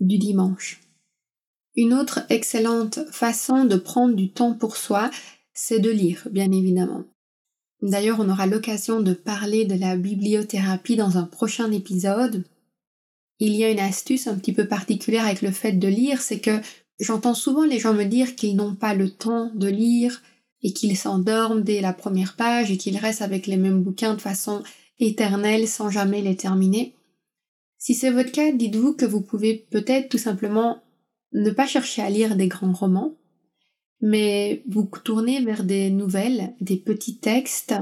du 0.00 0.18
dimanche. 0.18 0.82
Une 1.76 1.94
autre 1.94 2.20
excellente 2.28 2.98
façon 3.10 3.64
de 3.64 3.76
prendre 3.76 4.14
du 4.14 4.30
temps 4.30 4.52
pour 4.52 4.76
soi, 4.76 5.10
c'est 5.54 5.78
de 5.78 5.88
lire, 5.88 6.28
bien 6.30 6.52
évidemment. 6.52 7.04
D'ailleurs, 7.80 8.20
on 8.20 8.28
aura 8.28 8.46
l'occasion 8.46 9.00
de 9.00 9.14
parler 9.14 9.64
de 9.64 9.76
la 9.76 9.96
bibliothérapie 9.96 10.96
dans 10.96 11.16
un 11.16 11.24
prochain 11.24 11.72
épisode. 11.72 12.44
Il 13.38 13.54
y 13.54 13.64
a 13.64 13.70
une 13.70 13.80
astuce 13.80 14.26
un 14.26 14.34
petit 14.34 14.52
peu 14.52 14.68
particulière 14.68 15.24
avec 15.24 15.40
le 15.40 15.52
fait 15.52 15.72
de 15.72 15.88
lire, 15.88 16.20
c'est 16.20 16.40
que 16.40 16.60
J'entends 17.00 17.32
souvent 17.32 17.64
les 17.64 17.78
gens 17.78 17.94
me 17.94 18.04
dire 18.04 18.36
qu'ils 18.36 18.56
n'ont 18.56 18.74
pas 18.74 18.92
le 18.92 19.08
temps 19.08 19.50
de 19.54 19.68
lire 19.68 20.20
et 20.62 20.72
qu'ils 20.72 20.96
s'endorment 20.96 21.62
dès 21.62 21.80
la 21.80 21.92
première 21.92 22.36
page 22.36 22.70
et 22.70 22.76
qu'ils 22.76 22.98
restent 22.98 23.22
avec 23.22 23.46
les 23.46 23.56
mêmes 23.56 23.82
bouquins 23.82 24.14
de 24.14 24.20
façon 24.20 24.62
éternelle 24.98 25.66
sans 25.66 25.90
jamais 25.90 26.22
les 26.22 26.36
terminer. 26.36 26.94
Si 27.78 27.94
c'est 27.94 28.10
votre 28.10 28.32
cas, 28.32 28.52
dites-vous 28.52 28.94
que 28.94 29.06
vous 29.06 29.22
pouvez 29.22 29.66
peut-être 29.70 30.10
tout 30.10 30.18
simplement 30.18 30.82
ne 31.32 31.50
pas 31.50 31.66
chercher 31.66 32.02
à 32.02 32.10
lire 32.10 32.36
des 32.36 32.48
grands 32.48 32.72
romans, 32.72 33.14
mais 34.02 34.62
vous 34.68 34.88
tourner 35.02 35.42
vers 35.42 35.64
des 35.64 35.90
nouvelles, 35.90 36.54
des 36.60 36.76
petits 36.76 37.16
textes. 37.16 37.74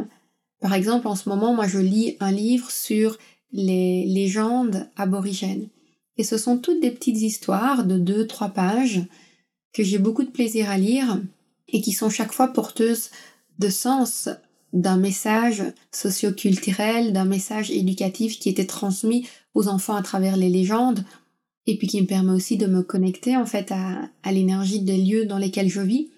Par 0.60 0.74
exemple, 0.74 1.08
en 1.08 1.16
ce 1.16 1.28
moment, 1.28 1.54
moi 1.54 1.66
je 1.66 1.78
lis 1.78 2.16
un 2.20 2.30
livre 2.30 2.70
sur 2.70 3.18
les 3.52 4.04
légendes 4.06 4.88
aborigènes. 4.96 5.68
Et 6.16 6.24
ce 6.24 6.36
sont 6.36 6.58
toutes 6.58 6.80
des 6.80 6.90
petites 6.90 7.20
histoires 7.20 7.84
de 7.84 7.96
deux, 7.96 8.26
trois 8.26 8.50
pages 8.50 9.02
que 9.72 9.82
j'ai 9.82 9.98
beaucoup 9.98 10.24
de 10.24 10.30
plaisir 10.30 10.68
à 10.70 10.78
lire 10.78 11.20
et 11.68 11.80
qui 11.80 11.92
sont 11.92 12.10
chaque 12.10 12.32
fois 12.32 12.48
porteuses 12.48 13.10
de 13.58 13.68
sens 13.68 14.28
d'un 14.72 14.96
message 14.96 15.62
socioculturel, 15.92 17.12
d'un 17.12 17.24
message 17.24 17.70
éducatif 17.70 18.38
qui 18.38 18.48
était 18.48 18.66
transmis 18.66 19.26
aux 19.54 19.68
enfants 19.68 19.96
à 19.96 20.02
travers 20.02 20.36
les 20.36 20.50
légendes 20.50 21.04
et 21.66 21.76
puis 21.76 21.86
qui 21.86 22.00
me 22.00 22.06
permet 22.06 22.32
aussi 22.32 22.56
de 22.56 22.66
me 22.66 22.82
connecter 22.82 23.36
en 23.36 23.46
fait 23.46 23.72
à, 23.72 24.08
à 24.22 24.32
l'énergie 24.32 24.80
des 24.80 24.96
lieux 24.96 25.26
dans 25.26 25.38
lesquels 25.38 25.68
je 25.68 25.80
vis. 25.80 26.10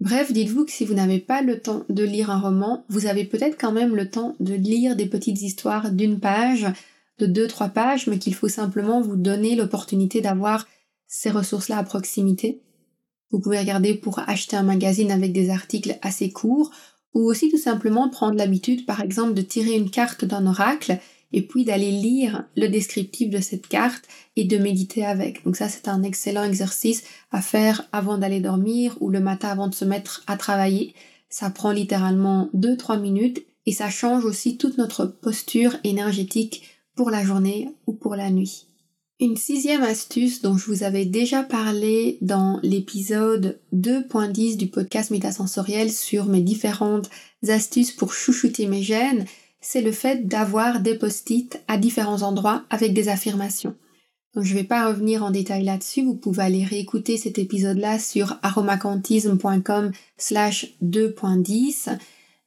Bref, 0.00 0.32
dites-vous 0.32 0.64
que 0.64 0.72
si 0.72 0.86
vous 0.86 0.94
n'avez 0.94 1.18
pas 1.18 1.42
le 1.42 1.60
temps 1.60 1.84
de 1.90 2.04
lire 2.04 2.30
un 2.30 2.40
roman, 2.40 2.84
vous 2.88 3.06
avez 3.06 3.24
peut-être 3.24 3.58
quand 3.58 3.72
même 3.72 3.94
le 3.94 4.08
temps 4.08 4.34
de 4.40 4.54
lire 4.54 4.96
des 4.96 5.06
petites 5.06 5.42
histoires 5.42 5.90
d'une 5.90 6.20
page 6.20 6.66
de 7.18 7.26
deux, 7.26 7.46
trois 7.46 7.68
pages, 7.68 8.06
mais 8.06 8.18
qu'il 8.18 8.34
faut 8.34 8.48
simplement 8.48 9.02
vous 9.02 9.16
donner 9.16 9.54
l'opportunité 9.56 10.22
d'avoir 10.22 10.66
ces 11.06 11.30
ressources-là 11.30 11.76
à 11.78 11.84
proximité. 11.84 12.62
Vous 13.30 13.40
pouvez 13.40 13.58
regarder 13.58 13.94
pour 13.94 14.18
acheter 14.20 14.56
un 14.56 14.62
magazine 14.62 15.10
avec 15.10 15.32
des 15.32 15.50
articles 15.50 15.98
assez 16.02 16.30
courts, 16.30 16.70
ou 17.14 17.28
aussi 17.28 17.50
tout 17.50 17.58
simplement 17.58 18.08
prendre 18.08 18.36
l'habitude, 18.36 18.86
par 18.86 19.00
exemple, 19.00 19.34
de 19.34 19.42
tirer 19.42 19.74
une 19.76 19.90
carte 19.90 20.24
d'un 20.24 20.46
oracle 20.46 20.98
et 21.32 21.42
puis 21.42 21.64
d'aller 21.64 21.90
lire 21.90 22.44
le 22.56 22.68
descriptif 22.68 23.30
de 23.30 23.40
cette 23.40 23.68
carte 23.68 24.04
et 24.36 24.44
de 24.44 24.58
méditer 24.58 25.04
avec. 25.04 25.44
Donc 25.44 25.56
ça, 25.56 25.68
c'est 25.68 25.88
un 25.88 26.02
excellent 26.02 26.44
exercice 26.44 27.04
à 27.30 27.40
faire 27.40 27.86
avant 27.92 28.18
d'aller 28.18 28.40
dormir 28.40 28.96
ou 29.00 29.10
le 29.10 29.20
matin 29.20 29.48
avant 29.48 29.68
de 29.68 29.74
se 29.74 29.84
mettre 29.84 30.22
à 30.26 30.36
travailler. 30.36 30.94
Ça 31.28 31.50
prend 31.50 31.70
littéralement 31.72 32.50
2-3 32.54 33.00
minutes 33.00 33.44
et 33.66 33.72
ça 33.72 33.90
change 33.90 34.24
aussi 34.24 34.56
toute 34.56 34.78
notre 34.78 35.06
posture 35.06 35.76
énergétique 35.84 36.62
pour 36.96 37.10
la 37.10 37.24
journée 37.24 37.68
ou 37.86 37.92
pour 37.92 38.16
la 38.16 38.30
nuit. 38.30 38.69
Une 39.22 39.36
sixième 39.36 39.82
astuce 39.82 40.40
dont 40.40 40.56
je 40.56 40.64
vous 40.64 40.82
avais 40.82 41.04
déjà 41.04 41.42
parlé 41.42 42.16
dans 42.22 42.58
l'épisode 42.62 43.60
2.10 43.74 44.56
du 44.56 44.68
podcast 44.68 45.10
métasensoriel 45.10 45.92
sur 45.92 46.24
mes 46.24 46.40
différentes 46.40 47.10
astuces 47.46 47.92
pour 47.92 48.14
chouchouter 48.14 48.66
mes 48.66 48.82
gènes, 48.82 49.26
c'est 49.60 49.82
le 49.82 49.92
fait 49.92 50.26
d'avoir 50.26 50.80
des 50.80 50.94
post-it 50.94 51.62
à 51.68 51.76
différents 51.76 52.22
endroits 52.22 52.64
avec 52.70 52.94
des 52.94 53.10
affirmations. 53.10 53.76
Je 54.36 54.54
ne 54.54 54.58
vais 54.58 54.64
pas 54.64 54.88
revenir 54.88 55.22
en 55.22 55.30
détail 55.30 55.64
là-dessus, 55.64 56.02
vous 56.02 56.14
pouvez 56.14 56.42
aller 56.42 56.64
réécouter 56.64 57.18
cet 57.18 57.38
épisode-là 57.38 57.98
sur 57.98 58.38
aromacantisme.com 58.40 59.92
slash 60.16 60.78
2.10 60.82 61.98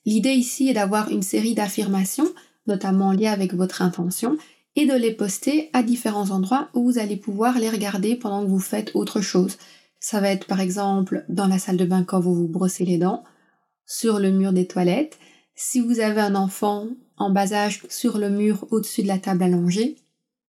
L'idée 0.06 0.34
ici 0.34 0.70
est 0.70 0.74
d'avoir 0.74 1.12
une 1.12 1.22
série 1.22 1.54
d'affirmations, 1.54 2.34
notamment 2.66 3.12
liées 3.12 3.28
avec 3.28 3.54
votre 3.54 3.84
intention, 3.84 4.40
et 4.76 4.86
de 4.86 4.94
les 4.94 5.14
poster 5.14 5.70
à 5.74 5.84
différents 5.84 6.32
endroits 6.32 6.70
où 6.74 6.84
vous 6.84 7.00
allez 7.00 7.18
pouvoir 7.18 7.60
les 7.60 7.70
regarder 7.70 8.16
pendant 8.16 8.44
que 8.44 8.50
vous 8.50 8.60
faites 8.60 8.92
autre 8.96 9.22
chose. 9.22 9.58
Ça 10.00 10.20
va 10.20 10.30
être 10.30 10.48
par 10.48 10.60
exemple 10.60 11.26
dans 11.30 11.48
la 11.48 11.60
salle 11.60 11.78
de 11.78 11.86
bain 11.86 12.04
quand 12.04 12.20
vous 12.20 12.36
vous 12.36 12.48
brossez 12.48 12.86
les 12.86 12.98
dents, 12.98 13.24
sur 13.86 14.20
le 14.20 14.32
mur 14.32 14.54
des 14.54 14.68
toilettes, 14.68 15.20
si 15.56 15.80
vous 15.80 16.00
avez 16.00 16.22
un 16.22 16.36
enfant 16.36 16.88
en 17.18 17.30
bas 17.30 17.54
âge 17.54 17.84
sur 17.90 18.18
le 18.18 18.30
mur 18.30 18.66
au-dessus 18.72 19.04
de 19.04 19.08
la 19.08 19.20
table 19.20 19.44
allongée, 19.44 19.98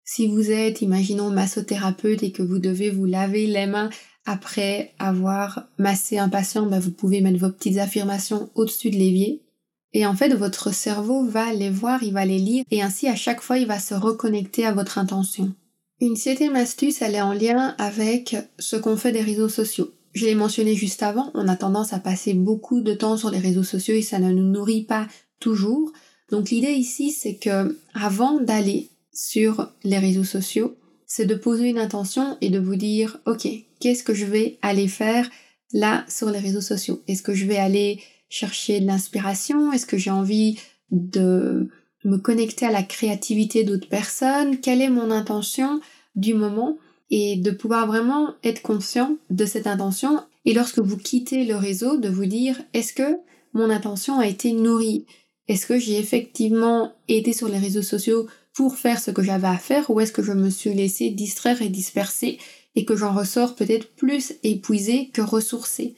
si 0.04 0.28
vous 0.28 0.50
êtes, 0.50 0.82
imaginons, 0.82 1.30
massothérapeute 1.30 2.24
et 2.24 2.32
que 2.32 2.42
vous 2.42 2.58
devez 2.58 2.90
vous 2.90 3.06
laver 3.06 3.46
les 3.46 3.68
mains 3.68 3.92
après 4.26 4.94
avoir 4.98 5.68
massé 5.78 6.18
un 6.18 6.30
patient, 6.30 6.66
ben 6.66 6.80
vous 6.80 6.92
pouvez 6.92 7.22
mettre 7.22 7.38
vos 7.38 7.52
petites 7.52 7.78
affirmations 7.78 8.50
au-dessus 8.56 8.90
de 8.90 8.96
l'évier. 8.96 9.44
Et 9.94 10.06
en 10.06 10.16
fait, 10.16 10.34
votre 10.34 10.74
cerveau 10.74 11.26
va 11.26 11.54
les 11.54 11.70
voir, 11.70 12.04
il 12.04 12.14
va 12.14 12.26
les 12.26 12.38
lire, 12.38 12.64
et 12.70 12.82
ainsi 12.82 13.08
à 13.08 13.16
chaque 13.16 13.42
fois, 13.42 13.58
il 13.58 13.68
va 13.68 13.80
se 13.80 13.94
reconnecter 13.94 14.66
à 14.66 14.74
votre 14.74 14.98
intention. 14.98 15.54
Une 16.02 16.16
septième 16.16 16.56
astuce, 16.56 17.02
elle 17.02 17.16
est 17.16 17.22
en 17.22 17.34
lien 17.34 17.76
avec 17.78 18.38
ce 18.58 18.76
qu'on 18.76 18.98
fait 18.98 19.12
des 19.12 19.22
réseaux 19.22 19.50
sociaux. 19.50 19.92
Je 20.14 20.26
l'ai 20.26 20.36
mentionné 20.36 20.76
juste 20.76 21.04
avant, 21.04 21.32
on 21.34 21.48
a 21.48 21.56
tendance 21.56 21.94
à 21.94 22.00
passer 22.00 22.34
beaucoup 22.34 22.82
de 22.82 22.94
temps 22.94 23.18
sur 23.18 23.30
les 23.30 23.40
réseaux 23.40 23.64
sociaux 23.64 23.96
et 23.96 24.02
ça 24.02 24.20
ne 24.20 24.32
nous 24.32 24.50
nourrit 24.50 24.84
pas 24.84 25.08
toujours. 25.40 25.92
Donc 26.32 26.50
l'idée 26.50 26.72
ici, 26.72 27.12
c'est 27.12 27.36
que 27.36 27.78
avant 27.94 28.40
d'aller 28.40 28.90
sur 29.14 29.72
les 29.84 30.00
réseaux 30.00 30.24
sociaux, 30.24 30.78
c'est 31.06 31.26
de 31.26 31.36
poser 31.36 31.70
une 31.70 31.80
intention 31.80 32.38
et 32.42 32.50
de 32.50 32.60
vous 32.60 32.76
dire, 32.76 33.20
ok, 33.26 33.48
qu'est-ce 33.80 34.04
que 34.04 34.14
je 34.14 34.26
vais 34.26 34.58
aller 34.62 34.88
faire 34.88 35.30
là 35.74 36.06
sur 36.08 36.30
les 36.30 36.40
réseaux 36.40 36.62
sociaux? 36.62 37.02
Est-ce 37.08 37.24
que 37.24 37.34
je 37.34 37.46
vais 37.46 37.58
aller 37.58 38.00
chercher 38.30 38.80
de 38.80 38.86
l'inspiration? 38.86 39.72
Est-ce 39.72 39.86
que 39.86 39.98
j'ai 39.98 40.12
envie 40.12 40.58
de 40.92 41.70
me 42.06 42.18
connecter 42.18 42.66
à 42.66 42.72
la 42.72 42.84
créativité 42.84 43.64
d'autres 43.64 43.90
personnes? 43.90 44.60
Quelle 44.60 44.82
est 44.82 44.90
mon 44.90 45.12
intention 45.12 45.82
du 46.16 46.34
moment? 46.34 46.78
Et 47.12 47.38
de 47.38 47.50
pouvoir 47.50 47.88
vraiment 47.88 48.36
être 48.44 48.62
conscient 48.62 49.18
de 49.32 49.46
cette 49.46 49.66
intention. 49.66 50.22
Et 50.46 50.54
lorsque 50.54 50.80
vous 50.80 50.98
quittez 50.98 51.44
le 51.44 51.56
réseau, 51.56 51.98
de 51.98 52.08
vous 52.08 52.28
dire, 52.28 52.62
est-ce 52.74 52.94
que 52.94 53.18
mon 53.54 53.72
intention 53.72 54.20
a 54.20 54.28
été 54.28 54.52
nourrie? 54.54 55.06
Est-ce 55.48 55.66
que 55.66 55.80
j'ai 55.80 55.98
effectivement 55.98 56.94
été 57.08 57.34
sur 57.34 57.50
les 57.50 57.58
réseaux 57.58 57.82
sociaux 57.82 58.28
pour 58.54 58.78
faire 58.78 59.00
ce 59.00 59.10
que 59.10 59.24
j'avais 59.24 59.48
à 59.48 59.58
faire? 59.58 59.90
Ou 59.90 60.00
est-ce 60.00 60.12
que 60.12 60.22
je 60.22 60.34
me 60.34 60.52
suis 60.52 60.74
laissé 60.76 61.10
distraire 61.10 61.64
et 61.64 61.70
disperser 61.70 62.38
et 62.76 62.86
que 62.86 62.96
j'en 62.96 63.14
ressors 63.14 63.56
peut-être 63.56 63.94
plus 63.96 64.34
épuisé 64.44 65.10
que 65.10 65.22
ressourcé. 65.22 65.96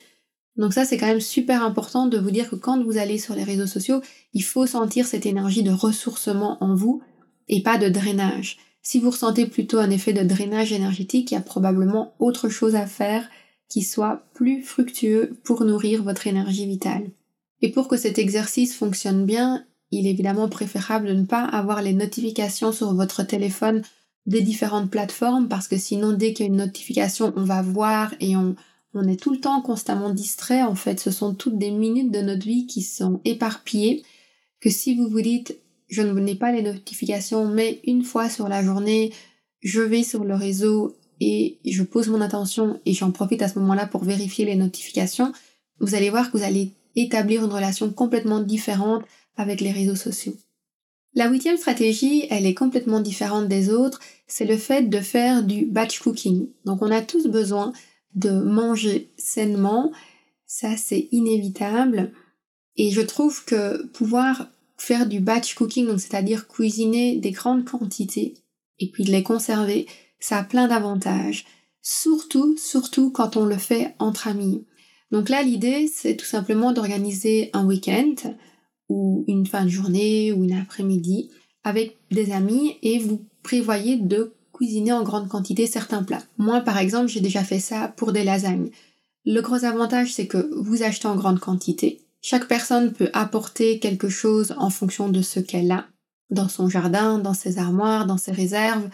Donc 0.62 0.74
ça 0.74 0.86
c'est 0.86 0.98
quand 0.98 1.08
même 1.08 1.20
super 1.20 1.63
important 1.65 2.06
de 2.06 2.20
vous 2.20 2.30
dire 2.30 2.48
que 2.48 2.56
quand 2.56 2.84
vous 2.84 2.98
allez 2.98 3.18
sur 3.18 3.34
les 3.34 3.44
réseaux 3.44 3.65
sociaux, 3.65 4.00
il 4.34 4.44
faut 4.44 4.68
sentir 4.68 5.08
cette 5.08 5.25
énergie 5.25 5.63
de 5.63 5.72
ressourcement 5.72 6.63
en 6.63 6.75
vous 6.75 7.01
et 7.48 7.63
pas 7.63 7.80
de 7.80 7.89
drainage. 7.89 8.58
Si 8.84 9.00
vous 9.00 9.10
ressentez 9.10 9.48
plutôt 9.48 9.80
un 9.80 9.89
effet 9.89 10.13
de 10.13 10.22
drainage 10.22 10.72
énergétique, 10.72 11.32
il 11.32 11.34
y 11.34 11.38
a 11.38 11.41
probablement 11.41 12.13
autre 12.20 12.48
chose 12.48 12.75
à 12.75 12.86
faire 12.86 13.27
qui 13.70 13.82
soit 13.82 14.27
plus 14.36 14.62
fructueux 14.62 15.32
pour 15.44 15.65
nourrir 15.65 16.03
votre 16.03 16.27
énergie 16.27 16.68
vitale. 16.68 17.10
Et 17.63 17.72
pour 17.72 17.88
que 17.88 17.98
cet 17.98 18.20
exercice 18.20 18.75
fonctionne 18.75 19.25
bien, 19.25 19.65
il 19.89 20.06
est 20.06 20.12
évidemment 20.12 20.48
préférable 20.48 21.08
de 21.08 21.13
ne 21.13 21.25
pas 21.25 21.44
avoir 21.44 21.82
les 21.82 21.94
notifications 21.94 22.72
sur 22.72 22.94
votre 22.94 23.24
téléphone 23.24 23.82
des 24.27 24.41
différentes 24.41 24.91
plateformes 24.91 25.48
parce 25.48 25.68
que 25.68 25.77
sinon 25.77 26.12
dès 26.12 26.34
qu'il 26.34 26.46
y 26.46 26.50
a 26.50 26.51
une 26.51 26.58
notification 26.58 27.34
on 27.36 27.44
va 27.44 27.63
voir 27.63 28.13
et 28.20 28.36
on, 28.36 28.56
on 28.93 29.07
est 29.07 29.19
tout 29.19 29.31
le 29.31 29.39
temps 29.39 29.62
constamment 29.62 30.10
distrait 30.10 30.63
en 30.63 30.75
fait 30.75 31.00
ce 31.00 31.12
sont 31.12 31.33
toutes 31.33 31.57
des 31.57 31.71
minutes 31.71 32.12
de 32.12 32.21
notre 32.21 32.45
vie 32.45 32.65
qui 32.67 32.81
sont 32.81 33.21
éparpillées 33.25 34.03
que 34.60 34.69
si 34.69 34.95
vous 34.95 35.07
vous 35.07 35.21
dites 35.21 35.57
je 35.88 36.01
ne 36.01 36.17
n'ai 36.19 36.36
pas 36.36 36.51
les 36.51 36.62
notifications 36.62 37.48
mais 37.48 37.79
une 37.86 38.03
fois 38.03 38.29
sur 38.29 38.48
la 38.48 38.63
journée 38.63 39.13
je 39.62 39.81
vais 39.81 40.03
sur 40.03 40.24
le 40.24 40.36
réseau 40.36 40.95
et 41.19 41.60
je 41.65 41.83
pose 41.83 42.07
mon 42.07 42.21
attention 42.21 42.79
et 42.86 42.93
j'en 42.93 43.12
profite 43.12 43.41
à 43.41 43.48
ce 43.48 43.60
moment-là 43.60 43.86
pour 43.86 44.03
vérifier 44.03 44.45
les 44.45 44.55
notifications 44.55 45.31
vous 45.79 45.95
allez 45.95 46.10
voir 46.10 46.31
que 46.31 46.38
vous 46.38 46.43
allez 46.43 46.74
établir 46.95 47.43
une 47.43 47.51
relation 47.51 47.91
complètement 47.91 48.39
différente 48.39 49.03
avec 49.35 49.61
les 49.61 49.72
réseaux 49.72 49.96
sociaux. 49.96 50.35
La 51.13 51.27
huitième 51.27 51.57
stratégie, 51.57 52.25
elle 52.29 52.46
est 52.46 52.53
complètement 52.53 53.01
différente 53.01 53.48
des 53.48 53.70
autres, 53.70 54.00
c'est 54.27 54.46
le 54.46 54.57
fait 54.57 54.83
de 54.83 55.00
faire 55.00 55.44
du 55.44 55.66
batch 55.66 56.00
cooking. 56.00 56.48
Donc 56.66 56.81
on 56.81 56.92
a 56.92 57.01
tous 57.01 57.27
besoin 57.27 57.74
de 58.15 58.31
manger 58.31 59.09
sainement, 59.17 59.91
ça 60.45 60.77
c'est 60.77 61.07
inévitable. 61.11 62.11
Et 62.75 62.91
je 62.91 63.01
trouve 63.01 63.43
que 63.45 63.85
pouvoir 63.87 64.47
faire 64.77 65.07
du 65.07 65.19
batch 65.19 65.53
cooking, 65.53 65.87
donc 65.87 66.00
c'est-à-dire 66.00 66.47
cuisiner 66.47 67.17
des 67.17 67.31
grandes 67.31 67.65
quantités 67.65 68.35
et 68.79 68.89
puis 68.89 69.03
de 69.03 69.11
les 69.11 69.24
conserver, 69.24 69.87
ça 70.19 70.37
a 70.37 70.43
plein 70.43 70.67
d'avantages. 70.67 71.45
Surtout, 71.81 72.57
surtout 72.57 73.11
quand 73.11 73.37
on 73.37 73.45
le 73.45 73.57
fait 73.57 73.95
entre 74.00 74.27
amis. 74.27 74.65
Donc 75.11 75.29
là, 75.29 75.43
l'idée, 75.43 75.87
c'est 75.87 76.15
tout 76.15 76.25
simplement 76.25 76.71
d'organiser 76.71 77.50
un 77.53 77.65
week-end 77.65 78.15
ou 78.89 79.24
une 79.27 79.45
fin 79.45 79.63
de 79.63 79.69
journée 79.69 80.31
ou 80.31 80.43
une 80.43 80.53
après-midi 80.53 81.29
avec 81.63 81.97
des 82.11 82.31
amis 82.31 82.77
et 82.81 83.00
vous 83.00 83.25
prévoyez 83.43 83.97
de 83.97 84.33
cuisiner 84.61 84.93
en 84.93 85.01
grande 85.01 85.27
quantité 85.27 85.65
certains 85.65 86.03
plats. 86.03 86.21
Moi 86.37 86.61
par 86.61 86.77
exemple 86.77 87.07
j'ai 87.07 87.19
déjà 87.19 87.43
fait 87.43 87.59
ça 87.59 87.87
pour 87.97 88.11
des 88.11 88.24
lasagnes. 88.24 88.69
Le 89.25 89.41
gros 89.41 89.65
avantage 89.65 90.13
c'est 90.13 90.27
que 90.27 90.51
vous 90.55 90.83
achetez 90.83 91.07
en 91.07 91.15
grande 91.15 91.39
quantité. 91.39 92.01
Chaque 92.21 92.47
personne 92.47 92.93
peut 92.93 93.09
apporter 93.13 93.79
quelque 93.79 94.07
chose 94.07 94.53
en 94.59 94.69
fonction 94.69 95.09
de 95.09 95.24
ce 95.24 95.39
qu'elle 95.39 95.71
a 95.71 95.85
dans 96.29 96.47
son 96.47 96.69
jardin, 96.69 97.17
dans 97.17 97.33
ses 97.33 97.57
armoires, 97.57 98.05
dans 98.05 98.19
ses 98.19 98.33
réserves. 98.33 98.87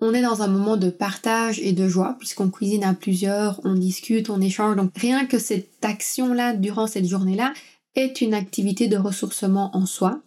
On 0.00 0.14
est 0.14 0.22
dans 0.22 0.40
un 0.40 0.48
moment 0.48 0.78
de 0.78 0.88
partage 0.88 1.60
et 1.60 1.72
de 1.72 1.86
joie 1.86 2.16
puisqu'on 2.18 2.48
cuisine 2.48 2.84
à 2.84 2.94
plusieurs, 2.94 3.60
on 3.64 3.74
discute, 3.74 4.30
on 4.30 4.40
échange. 4.40 4.76
Donc 4.76 4.96
rien 4.96 5.26
que 5.26 5.38
cette 5.38 5.84
action-là 5.84 6.54
durant 6.54 6.86
cette 6.86 7.06
journée-là, 7.06 7.52
est 7.94 8.22
une 8.22 8.32
activité 8.32 8.88
de 8.88 8.96
ressourcement 8.96 9.76
en 9.76 9.84
soi. 9.84 10.20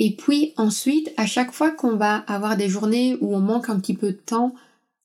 Et 0.00 0.16
puis 0.16 0.54
ensuite, 0.56 1.12
à 1.18 1.26
chaque 1.26 1.52
fois 1.52 1.70
qu'on 1.70 1.94
va 1.94 2.16
avoir 2.16 2.56
des 2.56 2.70
journées 2.70 3.18
où 3.20 3.36
on 3.36 3.40
manque 3.40 3.68
un 3.68 3.78
petit 3.78 3.94
peu 3.94 4.12
de 4.12 4.18
temps, 4.18 4.54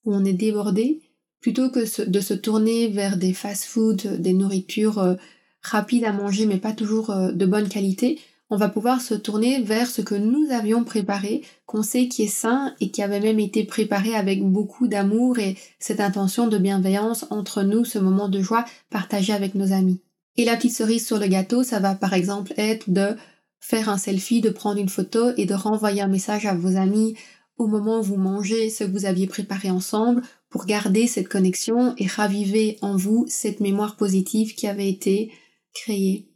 où 0.06 0.16
on 0.16 0.24
est 0.24 0.34
débordé, 0.34 1.02
plutôt 1.42 1.70
que 1.70 2.10
de 2.10 2.20
se 2.22 2.34
tourner 2.34 2.88
vers 2.88 3.18
des 3.18 3.34
fast-foods, 3.34 4.18
des 4.18 4.34
nourritures 4.34 5.00
euh, 5.00 5.16
rapides 5.62 6.06
à 6.06 6.14
manger 6.14 6.46
mais 6.46 6.58
pas 6.58 6.72
toujours 6.72 7.10
euh, 7.10 7.34
de 7.34 7.46
bonne 7.46 7.68
qualité, 7.68 8.20
on 8.50 8.56
va 8.56 8.70
pouvoir 8.70 9.02
se 9.02 9.16
tourner 9.16 9.62
vers 9.62 9.88
ce 9.88 10.02
que 10.02 10.16
nous 10.16 10.48
avions 10.52 10.86
préparé, 10.86 11.42
qu'on 11.66 11.84
sait 11.84 12.08
qui 12.08 12.24
est 12.24 12.28
sain 12.28 12.74
et 12.80 12.90
qui 12.90 13.02
avait 13.02 13.20
même 13.20 13.40
été 13.40 13.66
préparé 13.66 14.16
avec 14.16 14.44
beaucoup 14.44 14.88
d'amour 14.88 15.40
et 15.40 15.58
cette 15.78 16.00
intention 16.00 16.48
de 16.48 16.58
bienveillance 16.58 17.26
entre 17.32 17.64
nous, 17.64 17.84
ce 17.84 18.00
moment 18.00 18.30
de 18.30 18.40
joie 18.40 18.64
partagé 18.90 19.34
avec 19.34 19.56
nos 19.56 19.74
amis. 19.74 20.00
Et 20.38 20.46
la 20.46 20.56
petite 20.56 20.76
cerise 20.76 21.06
sur 21.06 21.18
le 21.18 21.28
gâteau, 21.28 21.64
ça 21.64 21.80
va 21.80 21.96
par 21.96 22.14
exemple 22.14 22.54
être 22.56 22.90
de 22.90 23.16
faire 23.60 23.89
un 23.89 23.98
selfie, 23.98 24.41
de 24.41 24.50
prendre 24.50 24.80
une 24.80 24.89
photo 24.89 25.32
et 25.38 25.46
de 25.46 25.54
renvoyer 25.54 26.02
un 26.02 26.08
message 26.08 26.46
à 26.46 26.54
vos 26.54 26.78
amis 26.78 27.15
au 27.58 27.68
moment 27.68 28.00
où 28.00 28.04
vous 28.04 28.18
mangez 28.18 28.70
ce 28.70 28.84
que 28.84 28.91
vous 28.91 29.06
aviez 29.06 29.28
préparé 29.28 29.70
ensemble 29.70 30.22
pour 30.50 30.65
garder 30.65 31.08
cette 31.08 31.30
connexion 31.30 31.96
et 31.98 32.08
raviver 32.08 32.78
en 32.82 32.98
vous 32.98 33.26
cette 33.28 33.60
mémoire 33.60 33.96
positive 33.96 34.56
qui 34.56 34.68
avait 34.68 34.89
été 34.89 35.32
créée. 35.74 36.30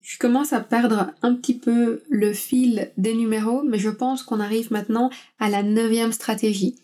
Je 0.00 0.18
commence 0.18 0.52
à 0.52 0.60
perdre 0.60 1.12
un 1.22 1.34
petit 1.34 1.58
peu 1.58 2.02
le 2.08 2.32
fil 2.32 2.92
des 2.96 3.14
numéros, 3.14 3.62
mais 3.62 3.78
je 3.78 3.90
pense 3.90 4.22
qu'on 4.22 4.40
arrive 4.40 4.72
maintenant 4.72 5.10
à 5.38 5.50
la 5.50 5.62
neuvième 5.62 6.12
stratégie. 6.12 6.76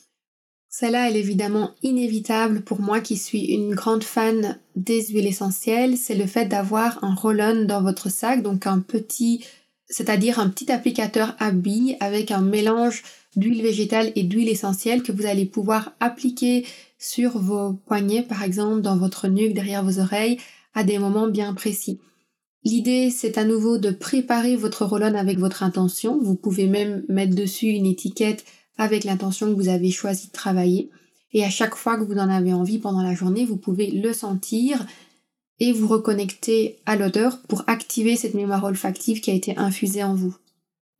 Celle-là, 0.76 1.08
elle 1.08 1.16
est 1.16 1.20
évidemment 1.20 1.70
inévitable 1.84 2.62
pour 2.62 2.80
moi 2.80 2.98
qui 2.98 3.16
suis 3.16 3.44
une 3.44 3.76
grande 3.76 4.02
fan 4.02 4.58
des 4.74 5.06
huiles 5.06 5.28
essentielles, 5.28 5.96
c'est 5.96 6.16
le 6.16 6.26
fait 6.26 6.46
d'avoir 6.46 6.98
un 7.04 7.14
roll-on 7.14 7.64
dans 7.64 7.80
votre 7.80 8.10
sac, 8.10 8.42
donc 8.42 8.66
un 8.66 8.80
petit, 8.80 9.44
c'est-à-dire 9.86 10.40
un 10.40 10.48
petit 10.48 10.72
applicateur 10.72 11.36
à 11.38 11.52
billes 11.52 11.96
avec 12.00 12.32
un 12.32 12.40
mélange 12.40 13.04
d'huile 13.36 13.62
végétale 13.62 14.10
et 14.16 14.24
d'huile 14.24 14.48
essentielle 14.48 15.04
que 15.04 15.12
vous 15.12 15.26
allez 15.26 15.46
pouvoir 15.46 15.92
appliquer 16.00 16.66
sur 16.98 17.38
vos 17.38 17.74
poignets, 17.74 18.22
par 18.22 18.42
exemple, 18.42 18.82
dans 18.82 18.96
votre 18.96 19.28
nuque, 19.28 19.54
derrière 19.54 19.84
vos 19.84 20.00
oreilles, 20.00 20.40
à 20.74 20.82
des 20.82 20.98
moments 20.98 21.28
bien 21.28 21.54
précis. 21.54 22.00
L'idée, 22.64 23.10
c'est 23.10 23.38
à 23.38 23.44
nouveau 23.44 23.78
de 23.78 23.92
préparer 23.92 24.56
votre 24.56 24.84
roll-on 24.84 25.14
avec 25.14 25.38
votre 25.38 25.62
intention. 25.62 26.18
Vous 26.20 26.34
pouvez 26.34 26.66
même 26.66 27.04
mettre 27.08 27.36
dessus 27.36 27.68
une 27.68 27.86
étiquette 27.86 28.44
avec 28.76 29.04
l'intention 29.04 29.46
que 29.48 29.60
vous 29.60 29.68
avez 29.68 29.90
choisi 29.90 30.28
de 30.28 30.32
travailler. 30.32 30.90
Et 31.32 31.44
à 31.44 31.50
chaque 31.50 31.74
fois 31.74 31.96
que 31.96 32.04
vous 32.04 32.18
en 32.18 32.28
avez 32.28 32.52
envie 32.52 32.78
pendant 32.78 33.02
la 33.02 33.14
journée, 33.14 33.44
vous 33.44 33.56
pouvez 33.56 33.90
le 33.90 34.12
sentir 34.12 34.86
et 35.60 35.72
vous 35.72 35.88
reconnecter 35.88 36.78
à 36.86 36.96
l'odeur 36.96 37.40
pour 37.42 37.64
activer 37.66 38.16
cette 38.16 38.34
mémoire 38.34 38.64
olfactive 38.64 39.20
qui 39.20 39.30
a 39.30 39.34
été 39.34 39.56
infusée 39.56 40.02
en 40.02 40.14
vous. 40.14 40.34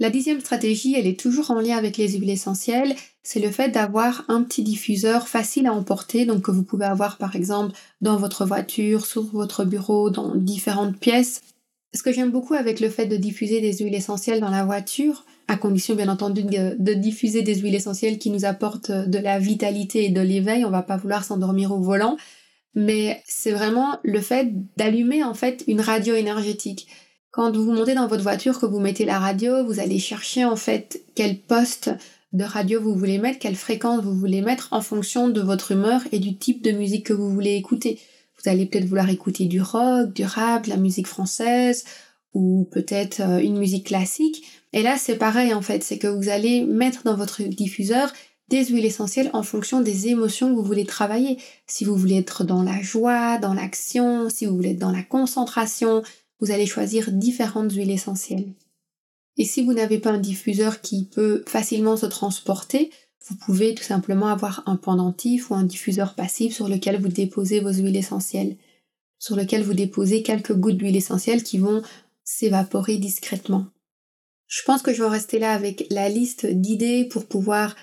La 0.01 0.11
dixième 0.11 0.41
stratégie, 0.41 0.95
elle 0.97 1.07
est 1.07 1.19
toujours 1.19 1.53
en 1.53 1.61
lien 1.61 1.77
avec 1.77 1.97
les 1.97 2.09
huiles 2.09 2.31
essentielles, 2.31 2.97
c'est 3.23 3.39
le 3.39 3.51
fait 3.51 3.69
d'avoir 3.69 4.25
un 4.29 4.43
petit 4.43 4.65
diffuseur 4.65 5.29
facile 5.29 5.69
à 5.69 5.73
emporter, 5.73 6.27
donc 6.27 6.43
que 6.43 6.51
vous 6.51 6.65
pouvez 6.65 6.85
avoir 6.85 7.17
par 7.17 7.37
exemple 7.37 7.77
dans 8.01 8.17
votre 8.17 8.45
voiture, 8.45 9.07
sur 9.07 9.23
votre 9.23 9.65
bureau, 9.65 10.11
dans 10.11 10.35
différentes 10.35 10.99
pièces. 10.99 11.43
Ce 11.95 12.03
que 12.03 12.13
j'aime 12.13 12.33
beaucoup 12.33 12.55
avec 12.55 12.81
le 12.81 12.91
fait 12.91 13.07
de 13.07 13.17
diffuser 13.17 13.61
des 13.61 13.79
huiles 13.79 13.95
essentielles 13.95 14.41
dans 14.41 14.51
la 14.51 14.65
voiture, 14.65 15.25
à 15.49 15.57
condition 15.57 15.95
bien 15.95 16.09
entendu 16.09 16.43
de, 16.43 16.95
diffuser 16.95 17.43
des 17.43 17.57
huiles 17.57 17.75
essentielles 17.75 18.19
qui 18.19 18.31
nous 18.31 18.45
apportent 18.45 18.91
de 18.91 19.19
la 19.19 19.39
vitalité 19.39 20.05
et 20.05 20.11
de 20.11 20.21
l'éveil, 20.21 20.65
on 20.65 20.71
va 20.71 20.83
pas 20.83 20.97
vouloir 20.97 21.25
s'endormir 21.25 21.73
au 21.73 21.81
volant, 21.81 22.17
mais 22.75 23.23
c'est 23.27 23.53
vraiment 23.53 23.99
le 24.03 24.21
fait 24.21 24.49
d'allumer 24.77 25.23
en 25.23 25.35
fait 25.35 25.65
une 25.69 25.81
radio 25.81 26.15
énergétique. 26.15 26.89
Quand 27.31 27.55
vous 27.57 27.73
montez 27.73 27.95
dans 27.95 28.07
votre 28.07 28.23
voiture, 28.23 28.61
que 28.61 28.67
vous 28.67 28.81
mettez 28.81 29.05
la 29.05 29.19
radio, 29.19 29.65
vous 29.65 29.81
allez 29.81 29.99
chercher 29.99 30.45
en 30.45 30.57
fait 30.57 31.03
quel 31.15 31.41
poste 31.41 31.91
de 32.33 32.45
radio 32.45 32.81
vous 32.81 32.95
voulez 32.95 33.19
mettre, 33.19 33.39
quelle 33.39 33.57
fréquence 33.57 34.03
vous 34.03 34.15
voulez 34.15 34.41
mettre 34.41 34.69
en 34.73 34.81
fonction 34.81 35.29
de 35.29 35.41
votre 35.41 35.73
humeur 35.73 36.01
et 36.13 36.19
du 36.19 36.37
type 36.37 36.63
de 36.63 36.73
musique 36.73 37.07
que 37.07 37.13
vous 37.13 37.31
voulez 37.33 37.55
écouter. 37.55 37.99
Vous 38.43 38.51
allez 38.51 38.67
peut-être 38.67 38.87
vouloir 38.87 39.09
écouter 39.09 39.47
du 39.47 39.61
rock, 39.61 40.13
du 40.13 40.25
rap, 40.25 40.65
de 40.65 40.71
la 40.71 40.77
musique 40.77 41.07
française 41.07 41.85
ou 42.35 42.69
peut-être 42.73 43.21
euh, 43.21 43.39
une 43.39 43.59
musique 43.59 43.87
classique. 43.87 44.45
Et 44.75 44.83
là, 44.83 44.99
c'est 44.99 45.17
pareil 45.17 45.55
en 45.55 45.63
fait, 45.63 45.85
c'est 45.85 45.99
que 45.99 46.09
vous 46.09 46.29
allez 46.29 46.65
mettre 46.65 47.05
dans 47.05 47.15
votre 47.15 47.45
diffuseur 47.45 48.13
des 48.49 48.65
huiles 48.65 48.85
essentielles 48.85 49.31
en 49.33 49.45
fonction 49.45 49.81
des 49.81 50.09
émotions 50.09 50.51
que 50.51 50.57
vous 50.57 50.65
voulez 50.65 50.85
travailler. 50.85 51.39
Si 51.69 51.85
vous 51.85 51.95
voulez 51.95 52.19
être 52.19 52.43
dans 52.43 52.65
la 52.65 52.83
joie, 52.83 53.39
dans 53.39 53.55
l'action, 53.55 54.29
si 54.29 54.47
vous 54.47 54.57
voulez 54.57 54.73
être 54.73 54.81
dans 54.81 54.91
la 54.91 55.05
concentration, 55.05 56.03
vous 56.41 56.51
allez 56.51 56.67
choisir 56.67 57.13
différentes 57.13 57.73
huiles 57.73 57.93
essentielles. 57.93 58.53
Et 59.37 59.45
si 59.45 59.63
vous 59.63 59.75
n'avez 59.75 60.01
pas 60.01 60.11
un 60.11 60.19
diffuseur 60.19 60.81
qui 60.81 61.05
peut 61.05 61.45
facilement 61.47 61.97
se 61.97 62.07
transporter, 62.07 62.91
vous 63.29 63.37
pouvez 63.37 63.77
tout 63.77 63.85
simplement 63.85 64.27
avoir 64.27 64.65
un 64.67 64.77
pendentif 64.77 65.51
ou 65.51 65.55
un 65.55 65.63
diffuseur 65.63 66.15
passif 66.15 66.53
sur 66.53 66.69
lequel 66.69 67.01
vous 67.01 67.09
déposez 67.09 67.61
vos 67.61 67.73
huiles 67.73 67.97
essentielles, 67.97 68.57
sur 69.21 69.37
lequel 69.37 69.63
vous 69.63 69.75
déposez 69.75 70.25
quelques 70.25 70.53
gouttes 70.53 70.79
d'huile 70.79 70.97
essentielle 70.97 71.45
qui 71.45 71.59
vont 71.59 71.81
s'évaporer 72.25 72.97
discrètement. 72.97 73.67
Je 74.57 74.63
pense 74.63 74.83
que 74.83 74.95
je 74.95 75.03
vais 75.03 75.09
rester 75.09 75.41
là 75.41 75.53
avec 75.53 75.85
la 75.91 76.09
liste 76.09 76.47
d'idées 76.47 77.07
pour 77.07 77.27
pouvoir 77.27 77.75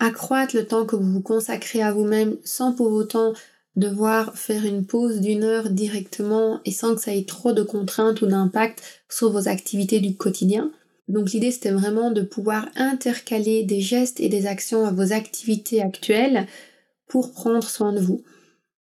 accroître 0.00 0.56
le 0.56 0.66
temps 0.66 0.84
que 0.84 0.96
vous 0.96 1.12
vous 1.12 1.22
consacrez 1.22 1.80
à 1.82 1.92
vous-même 1.92 2.36
sans 2.42 2.72
pour 2.72 2.90
autant 2.90 3.32
devoir 3.76 4.36
faire 4.36 4.64
une 4.64 4.84
pause 4.84 5.20
d'une 5.20 5.44
heure 5.44 5.70
directement 5.70 6.60
et 6.64 6.72
sans 6.72 6.96
que 6.96 7.00
ça 7.00 7.14
ait 7.14 7.26
trop 7.26 7.52
de 7.52 7.62
contraintes 7.62 8.22
ou 8.22 8.26
d'impact 8.26 8.82
sur 9.08 9.30
vos 9.30 9.46
activités 9.46 10.00
du 10.00 10.16
quotidien. 10.16 10.72
Donc 11.06 11.30
l'idée 11.30 11.52
c'était 11.52 11.70
vraiment 11.70 12.10
de 12.10 12.22
pouvoir 12.22 12.68
intercaler 12.74 13.62
des 13.62 13.80
gestes 13.80 14.18
et 14.18 14.28
des 14.28 14.48
actions 14.48 14.84
à 14.84 14.90
vos 14.90 15.12
activités 15.12 15.80
actuelles 15.80 16.48
pour 17.06 17.30
prendre 17.30 17.68
soin 17.68 17.92
de 17.92 18.00
vous. 18.00 18.24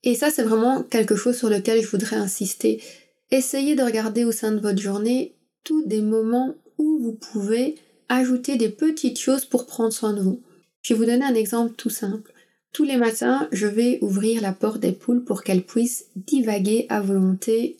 Et 0.05 0.15
ça 0.15 0.31
c'est 0.31 0.43
vraiment 0.43 0.83
quelque 0.85 1.17
chose 1.17 1.37
sur 1.37 1.51
lequel 1.51 1.83
je 1.83 1.89
voudrais 1.89 2.17
insister. 2.17 2.83
Essayez 3.31 3.75
de 3.75 3.83
regarder 3.83 4.25
au 4.25 4.33
sein 4.33 4.53
de 4.53 4.61
votre 4.61 4.81
journée 4.81 5.37
tous 5.65 5.85
des 5.85 6.01
moments 6.01 6.55
où 6.79 6.99
vous 6.99 7.13
pouvez 7.13 7.77
ajouter 8.09 8.57
des 8.57 8.69
petites 8.69 9.19
choses 9.19 9.45
pour 9.45 9.67
prendre 9.67 9.93
soin 9.93 10.13
de 10.13 10.21
vous. 10.21 10.43
Je 10.83 10.95
vais 10.95 10.99
vous 10.99 11.07
donner 11.07 11.25
un 11.25 11.35
exemple 11.35 11.75
tout 11.77 11.91
simple. 11.91 12.33
Tous 12.73 12.85
les 12.85 12.97
matins, 12.97 13.49
je 13.53 13.67
vais 13.67 13.99
ouvrir 14.03 14.43
la 14.43 14.53
porte 14.53 14.81
des 14.81 14.93
poules 14.93 15.25
pour 15.25 15.43
qu'elles 15.43 15.65
puissent 15.65 16.07
divaguer 16.15 16.87
à 16.89 17.01
volonté 17.01 17.79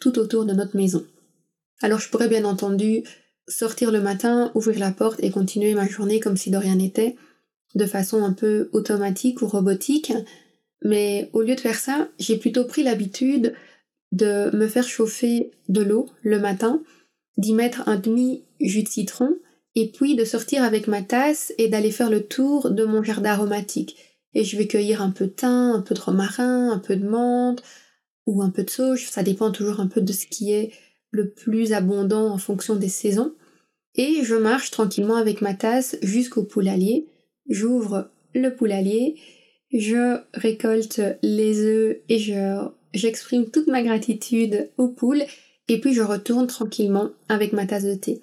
tout 0.00 0.18
autour 0.18 0.44
de 0.44 0.54
notre 0.54 0.76
maison. 0.76 1.04
Alors 1.80 2.00
je 2.00 2.08
pourrais 2.08 2.28
bien 2.28 2.44
entendu 2.44 3.02
sortir 3.46 3.90
le 3.90 4.00
matin, 4.00 4.50
ouvrir 4.54 4.78
la 4.78 4.90
porte 4.90 5.22
et 5.22 5.30
continuer 5.30 5.74
ma 5.74 5.86
journée 5.86 6.20
comme 6.20 6.36
si 6.36 6.50
de 6.50 6.56
rien 6.56 6.76
n'était, 6.76 7.16
de 7.74 7.86
façon 7.86 8.22
un 8.22 8.32
peu 8.32 8.68
automatique 8.72 9.42
ou 9.42 9.46
robotique. 9.46 10.12
Mais 10.82 11.30
au 11.32 11.42
lieu 11.42 11.54
de 11.54 11.60
faire 11.60 11.78
ça, 11.78 12.08
j'ai 12.18 12.36
plutôt 12.36 12.64
pris 12.64 12.82
l'habitude 12.82 13.54
de 14.12 14.54
me 14.56 14.66
faire 14.66 14.88
chauffer 14.88 15.50
de 15.68 15.82
l'eau 15.82 16.08
le 16.22 16.38
matin, 16.38 16.82
d'y 17.38 17.54
mettre 17.54 17.88
un 17.88 17.96
demi 17.96 18.44
jus 18.60 18.82
de 18.82 18.88
citron, 18.88 19.36
et 19.74 19.90
puis 19.90 20.16
de 20.16 20.24
sortir 20.24 20.64
avec 20.64 20.88
ma 20.88 21.02
tasse 21.02 21.52
et 21.56 21.68
d'aller 21.68 21.92
faire 21.92 22.10
le 22.10 22.26
tour 22.26 22.70
de 22.70 22.84
mon 22.84 23.02
jardin 23.02 23.30
aromatique. 23.30 23.96
Et 24.34 24.44
je 24.44 24.56
vais 24.56 24.66
cueillir 24.66 25.00
un 25.00 25.10
peu 25.10 25.26
de 25.26 25.30
thym, 25.30 25.72
un 25.74 25.80
peu 25.80 25.94
de 25.94 26.00
romarin, 26.00 26.70
un 26.70 26.78
peu 26.78 26.96
de 26.96 27.08
menthe, 27.08 27.62
ou 28.26 28.42
un 28.42 28.50
peu 28.50 28.64
de 28.64 28.70
sauge, 28.70 29.08
ça 29.08 29.22
dépend 29.22 29.52
toujours 29.52 29.80
un 29.80 29.86
peu 29.86 30.00
de 30.00 30.12
ce 30.12 30.26
qui 30.26 30.52
est 30.52 30.72
le 31.10 31.30
plus 31.30 31.72
abondant 31.72 32.30
en 32.30 32.38
fonction 32.38 32.76
des 32.76 32.88
saisons. 32.88 33.32
Et 33.94 34.22
je 34.22 34.34
marche 34.34 34.70
tranquillement 34.70 35.16
avec 35.16 35.40
ma 35.40 35.54
tasse 35.54 35.96
jusqu'au 36.02 36.42
poulailler. 36.42 37.08
J'ouvre 37.48 38.10
le 38.34 38.54
poulailler, 38.54 39.16
je 39.72 40.18
récolte 40.34 41.00
les 41.22 41.60
œufs 41.64 41.96
et 42.08 42.18
je, 42.18 42.68
j'exprime 42.92 43.50
toute 43.50 43.68
ma 43.68 43.82
gratitude 43.82 44.70
aux 44.76 44.88
poules 44.88 45.24
et 45.68 45.80
puis 45.80 45.94
je 45.94 46.02
retourne 46.02 46.46
tranquillement 46.46 47.10
avec 47.28 47.52
ma 47.52 47.66
tasse 47.66 47.84
de 47.84 47.94
thé. 47.94 48.20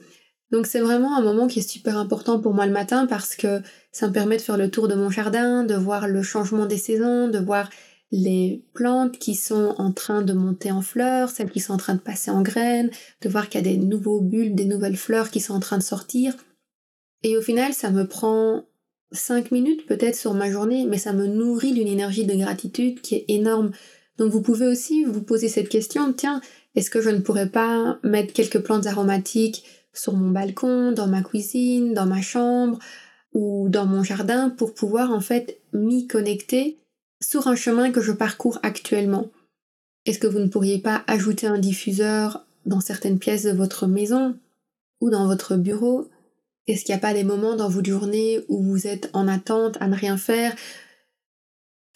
Donc 0.52 0.68
c'est 0.68 0.80
vraiment 0.80 1.18
un 1.18 1.22
moment 1.22 1.48
qui 1.48 1.60
est 1.60 1.70
super 1.70 1.98
important 1.98 2.40
pour 2.40 2.54
moi 2.54 2.66
le 2.66 2.72
matin 2.72 3.08
parce 3.08 3.36
que 3.36 3.62
ça 3.92 4.08
me 4.08 4.14
permet 4.14 4.38
de 4.38 4.42
faire 4.42 4.58
le 4.58 4.70
tour 4.70 4.88
de 4.88 4.96
mon 4.96 5.10
jardin, 5.10 5.64
de 5.64 5.76
voir 5.76 6.08
le 6.08 6.22
changement 6.22 6.66
des 6.66 6.78
saisons, 6.78 7.28
de 7.28 7.40
voir 7.40 7.70
les 8.12 8.64
plantes 8.74 9.18
qui 9.18 9.36
sont 9.36 9.74
en 9.78 9.92
train 9.92 10.22
de 10.22 10.34
monter 10.34 10.72
en 10.72 10.82
fleurs, 10.82 11.30
celles 11.30 11.52
qui 11.52 11.60
sont 11.60 11.74
en 11.74 11.78
train 11.78 11.96
de 11.96 12.00
passer 12.00 12.32
en 12.32 12.42
graines, 12.42 12.92
de 13.22 13.30
voir 13.30 13.50
qu'il 13.50 13.66
y 13.66 13.68
a 13.68 13.74
des 13.74 13.78
nouveaux 13.78 14.22
bulbes, 14.22 14.56
des 14.56 14.66
nouvelles 14.66 14.98
fleurs 14.98 15.32
qui 15.32 15.40
sont 15.40 15.54
en 15.54 15.60
train 15.60 15.78
de 15.78 15.84
sortir. 15.84 16.36
Et 17.24 17.38
au 17.38 17.42
final, 17.42 17.74
ça 17.74 17.90
me 17.90 18.08
prend 18.08 18.64
cinq 19.12 19.52
minutes 19.52 19.86
peut-être 19.88 20.16
sur 20.16 20.34
ma 20.34 20.52
journée, 20.52 20.86
mais 20.86 20.98
ça 20.98 21.14
me 21.14 21.26
nourrit 21.26 21.74
d'une 21.74 21.88
énergie 21.88 22.26
de 22.26 22.36
gratitude 22.36 23.02
qui 23.02 23.16
est 23.16 23.26
énorme. 23.28 23.72
Donc 24.18 24.32
vous 24.32 24.42
pouvez 24.42 24.68
aussi 24.68 25.04
vous 25.04 25.24
poser 25.24 25.50
cette 25.50 25.70
question, 25.70 26.14
tiens, 26.14 26.42
est-ce 26.76 26.90
que 26.90 27.02
je 27.02 27.10
ne 27.10 27.20
pourrais 27.20 27.50
pas 27.50 28.00
mettre 28.04 28.34
quelques 28.34 28.60
plantes 28.60 28.88
aromatiques 28.88 29.64
sur 29.94 30.14
mon 30.14 30.32
balcon, 30.32 30.92
dans 30.92 31.08
ma 31.08 31.22
cuisine, 31.22 31.94
dans 31.94 32.06
ma 32.06 32.22
chambre 32.22 32.80
ou 33.34 33.70
dans 33.70 33.86
mon 33.86 34.04
jardin 34.04 34.50
pour 34.50 34.74
pouvoir 34.74 35.12
en 35.12 35.22
fait 35.22 35.60
m'y 35.74 36.08
connecter 36.08 36.78
sur 37.22 37.48
un 37.48 37.56
chemin 37.56 37.92
que 37.92 38.02
je 38.02 38.12
parcours 38.12 38.60
actuellement? 38.62 39.30
Est-ce 40.06 40.20
que 40.20 40.28
vous 40.28 40.40
ne 40.40 40.48
pourriez 40.48 40.80
pas 40.80 41.04
ajouter 41.08 41.48
un 41.48 41.58
diffuseur 41.58 42.46
dans 42.66 42.82
certaines 42.82 43.20
pièces 43.20 43.44
de 43.44 43.52
votre 43.52 43.88
maison 43.88 44.38
ou 45.02 45.10
dans 45.10 45.26
votre 45.28 45.56
bureau? 45.56 46.10
Est-ce 46.68 46.84
qu'il 46.84 46.94
n'y 46.94 47.00
a 47.00 47.02
pas 47.02 47.14
des 47.14 47.24
moments 47.24 47.56
dans 47.56 47.70
votre 47.70 47.90
journée 47.90 48.42
où 48.50 48.62
vous 48.62 48.88
êtes 48.88 49.10
en 49.14 49.28
attente 49.28 49.78
à 49.80 49.88
ne 49.88 49.96
rien 49.96 50.18
faire 50.18 50.56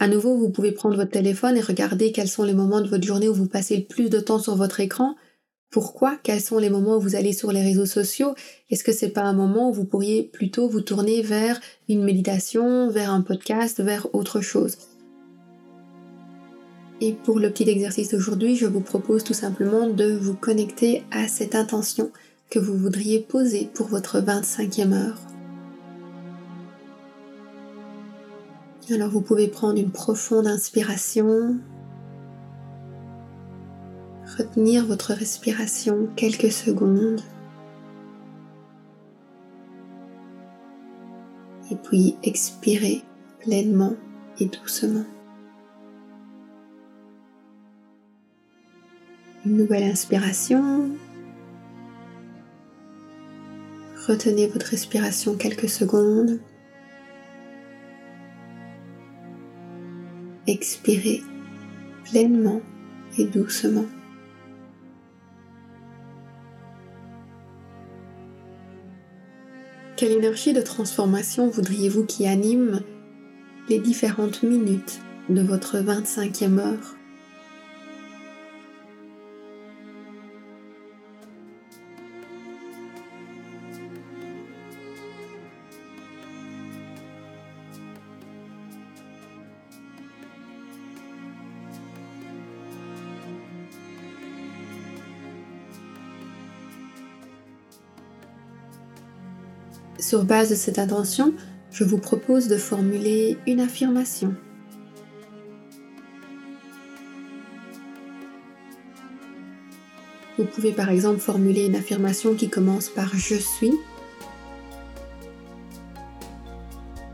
À 0.02 0.08
nouveau, 0.08 0.38
vous 0.38 0.50
pouvez 0.50 0.72
prendre 0.72 0.96
votre 0.96 1.12
téléphone 1.12 1.58
et 1.58 1.62
regarder 1.62 2.14
quels 2.14 2.30
sont 2.30 2.44
les 2.44 2.54
moments 2.54 2.80
de 2.80 2.88
votre 2.88 3.06
journée 3.06 3.28
où 3.28 3.34
vous 3.34 3.50
passez 3.50 3.76
le 3.76 3.84
plus 3.84 4.10
de 4.10 4.22
temps 4.22 4.40
sur 4.40 4.56
votre 4.56 4.80
écran. 4.80 5.16
Pourquoi? 5.72 6.18
Quels 6.24 6.40
sont 6.40 6.58
les 6.58 6.70
moments 6.70 6.96
où 6.96 7.02
vous 7.02 7.16
allez 7.16 7.34
sur 7.34 7.52
les 7.52 7.62
réseaux 7.62 7.86
sociaux? 7.86 8.34
Est-ce 8.70 8.86
que 8.86 8.94
c'est 8.94 9.10
pas 9.10 9.24
un 9.24 9.34
moment 9.34 9.70
où 9.70 9.74
vous 9.74 9.84
pourriez 9.84 10.24
plutôt 10.24 10.70
vous 10.70 10.80
tourner 10.80 11.22
vers 11.22 11.60
une 11.90 12.04
méditation, 12.04 12.90
vers 12.90 13.12
un 13.12 13.22
podcast, 13.22 13.82
vers 13.82 14.08
autre 14.16 14.40
chose? 14.40 14.78
Et 17.02 17.14
pour 17.14 17.40
le 17.40 17.50
petit 17.50 17.70
exercice 17.70 18.10
d'aujourd'hui, 18.10 18.56
je 18.56 18.68
vous 18.68 18.82
propose 18.82 19.26
tout 19.26 19.34
simplement 19.34 19.90
de 19.90 20.12
vous 20.12 20.36
connecter 20.36 21.04
à 21.12 21.28
cette 21.28 21.56
intention 21.56 22.10
que 22.50 22.60
vous 22.60 22.76
voudriez 22.76 23.20
poser 23.20 23.70
pour 23.74 23.88
votre 23.88 24.22
25e 24.22 24.94
heure. 24.94 25.18
Alors 28.92 29.10
vous 29.10 29.22
pouvez 29.22 29.48
prendre 29.48 29.80
une 29.80 29.92
profonde 29.92 30.48
inspiration, 30.48 31.60
retenir 34.36 34.88
votre 34.88 35.14
respiration 35.14 36.08
quelques 36.16 36.52
secondes, 36.52 37.22
et 41.70 41.76
puis 41.76 42.18
expirer 42.24 43.04
pleinement 43.42 43.94
et 44.40 44.46
doucement. 44.46 45.06
Une 49.46 49.58
nouvelle 49.58 49.84
inspiration. 49.84 50.90
Retenez 54.08 54.48
votre 54.48 54.66
respiration 54.66 55.36
quelques 55.36 55.70
secondes. 55.70 56.40
Expirez 60.50 61.22
pleinement 62.06 62.64
et 63.20 63.26
doucement. 63.26 63.86
Quelle 69.96 70.14
énergie 70.14 70.54
de 70.54 70.62
transformation 70.62 71.52
voudriez-vous 71.52 72.04
qui 72.08 72.26
anime 72.26 72.82
les 73.70 73.78
différentes 73.78 74.42
minutes 74.42 75.02
de 75.30 75.44
votre 75.44 75.78
25e 75.78 76.58
heure? 76.58 76.99
Sur 100.00 100.24
base 100.24 100.50
de 100.50 100.56
cette 100.56 100.80
intention, 100.80 101.34
je 101.72 101.84
vous 101.84 101.98
propose 101.98 102.48
de 102.48 102.56
formuler 102.56 103.38
une 103.46 103.60
affirmation. 103.60 104.34
Vous 110.38 110.46
pouvez 110.46 110.72
par 110.72 110.90
exemple 110.90 111.20
formuler 111.20 111.66
une 111.66 111.76
affirmation 111.76 112.34
qui 112.34 112.50
commence 112.50 112.88
par 112.88 113.14
je 113.14 113.36
suis 113.36 113.74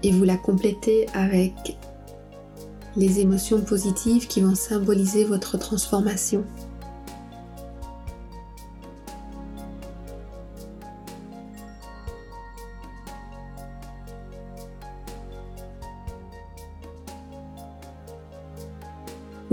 et 0.03 0.11
vous 0.11 0.23
la 0.23 0.37
complétez 0.37 1.07
avec 1.15 1.79
les 2.95 3.19
émotions 3.19 3.61
positives 3.61 4.27
qui 4.27 4.41
vont 4.41 4.53
symboliser 4.53 5.25
votre 5.25 5.57
transformation. 5.57 6.45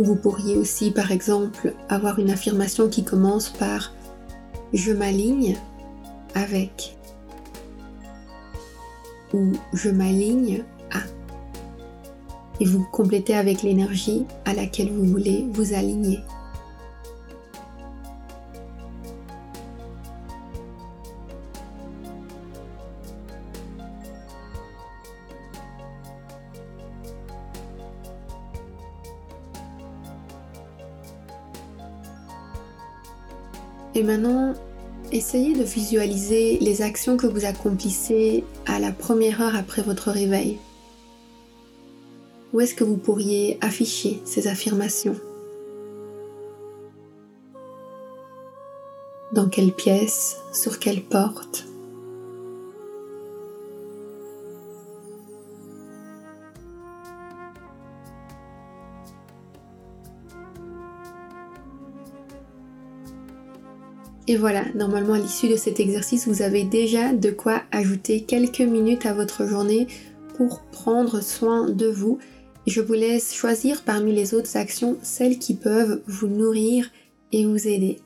Vous 0.03 0.17
pourriez 0.17 0.57
aussi, 0.57 0.91
par 0.91 1.13
exemple, 1.13 1.75
avoir 1.89 2.19
une 2.19 2.31
affirmation 2.31 2.89
qui 2.89 3.05
commence 3.05 3.51
par 3.51 3.95
je 4.73 4.91
m'aligne 4.91 5.57
avec 6.35 6.97
ou 9.33 9.53
je 9.73 9.91
m'aligne 9.91 10.65
à. 10.91 10.99
Et 12.59 12.65
vous 12.65 12.85
complétez 12.91 13.37
avec 13.37 13.63
l'énergie 13.63 14.27
à 14.45 14.55
laquelle 14.55 14.91
vous 14.91 15.05
voulez 15.05 15.47
vous 15.53 15.73
aligner. 15.73 16.19
Et 34.03 34.05
maintenant, 34.05 34.55
essayez 35.13 35.55
de 35.55 35.63
visualiser 35.63 36.59
les 36.59 36.83
actions 36.83 37.17
que 37.17 37.29
vous 37.29 37.45
accomplissez 37.45 38.43
à 38.67 38.81
la 38.81 38.91
première 38.91 39.41
heure 39.41 39.55
après 39.55 39.81
votre 39.81 40.11
réveil. 40.11 40.59
Où 42.53 42.61
est-ce 42.61 42.75
que 42.75 42.83
vous 42.83 42.97
pourriez 42.97 43.59
afficher 43.61 44.21
ces 44.25 44.49
affirmations? 44.49 45.15
Dans 49.33 49.49
quelle 49.49 49.73
pièce? 49.73 50.39
Sur 50.53 50.81
quelle 50.81 51.05
porte? 51.05 51.67
Et 64.29 64.37
voilà, 64.37 64.65
normalement 64.75 65.15
à 65.15 65.19
l'issue 65.19 65.49
de 65.49 65.57
cet 65.57 65.81
exercice, 65.81 66.29
vous 66.29 66.43
avez 66.43 66.65
déjà 66.65 67.13
de 67.13 67.31
quoi 67.31 67.63
ajouter 67.73 68.21
quelques 68.21 68.61
minutes 68.61 69.05
à 69.05 69.15
votre 69.15 69.47
journée 69.47 69.89
pour 70.37 70.61
prendre 70.61 71.21
soin 71.21 71.69
de 71.69 71.87
vous. 71.87 72.19
Je 72.67 72.81
vous 72.81 72.93
laisse 72.93 73.35
choisir 73.35 73.83
parmi 73.83 74.15
les 74.15 74.35
autres 74.35 74.57
actions 74.57 74.97
celles 75.03 75.39
qui 75.39 75.55
peuvent 75.55 76.03
vous 76.07 76.29
nourrir 76.29 76.89
et 77.33 77.45
vous 77.45 77.67
aider. 77.67 77.99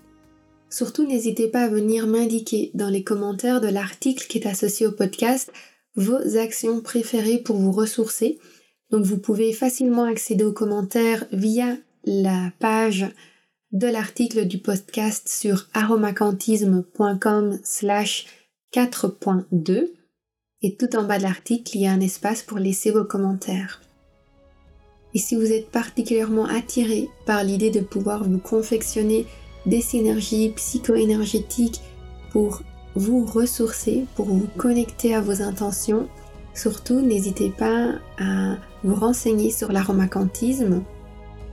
Surtout, 0.71 1.07
n'hésitez 1.07 1.49
pas 1.49 1.65
à 1.65 1.69
venir 1.69 2.07
m'indiquer 2.07 2.71
dans 2.75 2.89
les 2.89 3.05
commentaires 3.05 3.61
de 3.61 3.69
l'article 3.69 4.27
qui 4.27 4.39
est 4.39 4.47
associé 4.47 4.87
au 4.87 4.93
podcast 4.93 5.53
vos 5.97 6.37
actions 6.39 6.81
préférées 6.81 7.39
pour 7.39 7.57
vous 7.57 7.73
ressourcer. 7.73 8.39
Donc 8.91 9.05
vous 9.05 9.19
pouvez 9.19 9.53
facilement 9.53 10.05
accéder 10.05 10.45
aux 10.45 10.53
commentaires 10.53 11.27
via 11.33 11.77
la 12.05 12.53
page 12.59 13.07
de 13.77 13.89
l'article 13.89 14.47
du 14.47 14.57
podcast 14.57 15.29
sur 15.29 15.67
aromacantisme.com 15.75 17.59
slash 17.63 18.25
4.2 18.75 19.91
et 20.63 20.77
tout 20.77 20.97
en 20.97 21.05
bas 21.05 21.19
de 21.19 21.25
l'article, 21.25 21.77
il 21.77 21.83
y 21.83 21.87
a 21.87 21.93
un 21.93 22.01
espace 22.01 22.43
pour 22.43 22.59
laisser 22.59 22.91
vos 22.91 23.05
commentaires. 23.05 23.83
Et 25.13 25.19
si 25.19 25.37
vous 25.37 25.53
êtes 25.53 25.71
particulièrement 25.71 26.47
attiré 26.47 27.11
par 27.27 27.45
l'idée 27.45 27.71
de 27.71 27.81
pouvoir 27.81 28.25
vous 28.25 28.39
confectionner 28.39 29.27
des 29.67 29.83
synergies 29.83 30.55
psycho-énergétiques 30.57 31.83
pour 32.33 32.63
vous 32.95 33.27
ressourcer, 33.27 34.07
pour 34.15 34.25
vous 34.25 34.49
connecter 34.57 35.15
à 35.15 35.21
vos 35.21 35.43
intentions, 35.43 36.09
surtout 36.55 37.03
n'hésitez 37.03 37.51
pas 37.51 37.91
à 38.19 38.57
vous 38.85 38.95
renseigner 38.95 39.51
sur 39.51 39.71
l'aromacantisme 39.71 40.83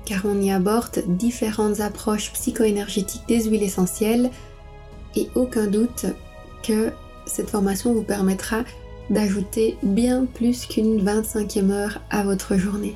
car 0.06 0.26
on 0.26 0.42
y 0.42 0.52
aborde 0.52 1.04
différentes 1.08 1.80
approches 1.80 2.32
psycho-énergétiques 2.34 3.28
des 3.28 3.44
huiles 3.46 3.64
essentielles 3.64 4.30
et 5.16 5.30
aucun 5.36 5.68
doute 5.68 6.06
que 6.64 6.92
cette 7.26 7.50
formation 7.50 7.94
vous 7.94 8.04
permettra 8.04 8.64
d'ajouter 9.10 9.78
bien 9.84 10.26
plus 10.26 10.66
qu'une 10.66 11.04
25e 11.04 11.72
heure 11.72 12.02
à 12.10 12.24
votre 12.24 12.56
journée. 12.58 12.96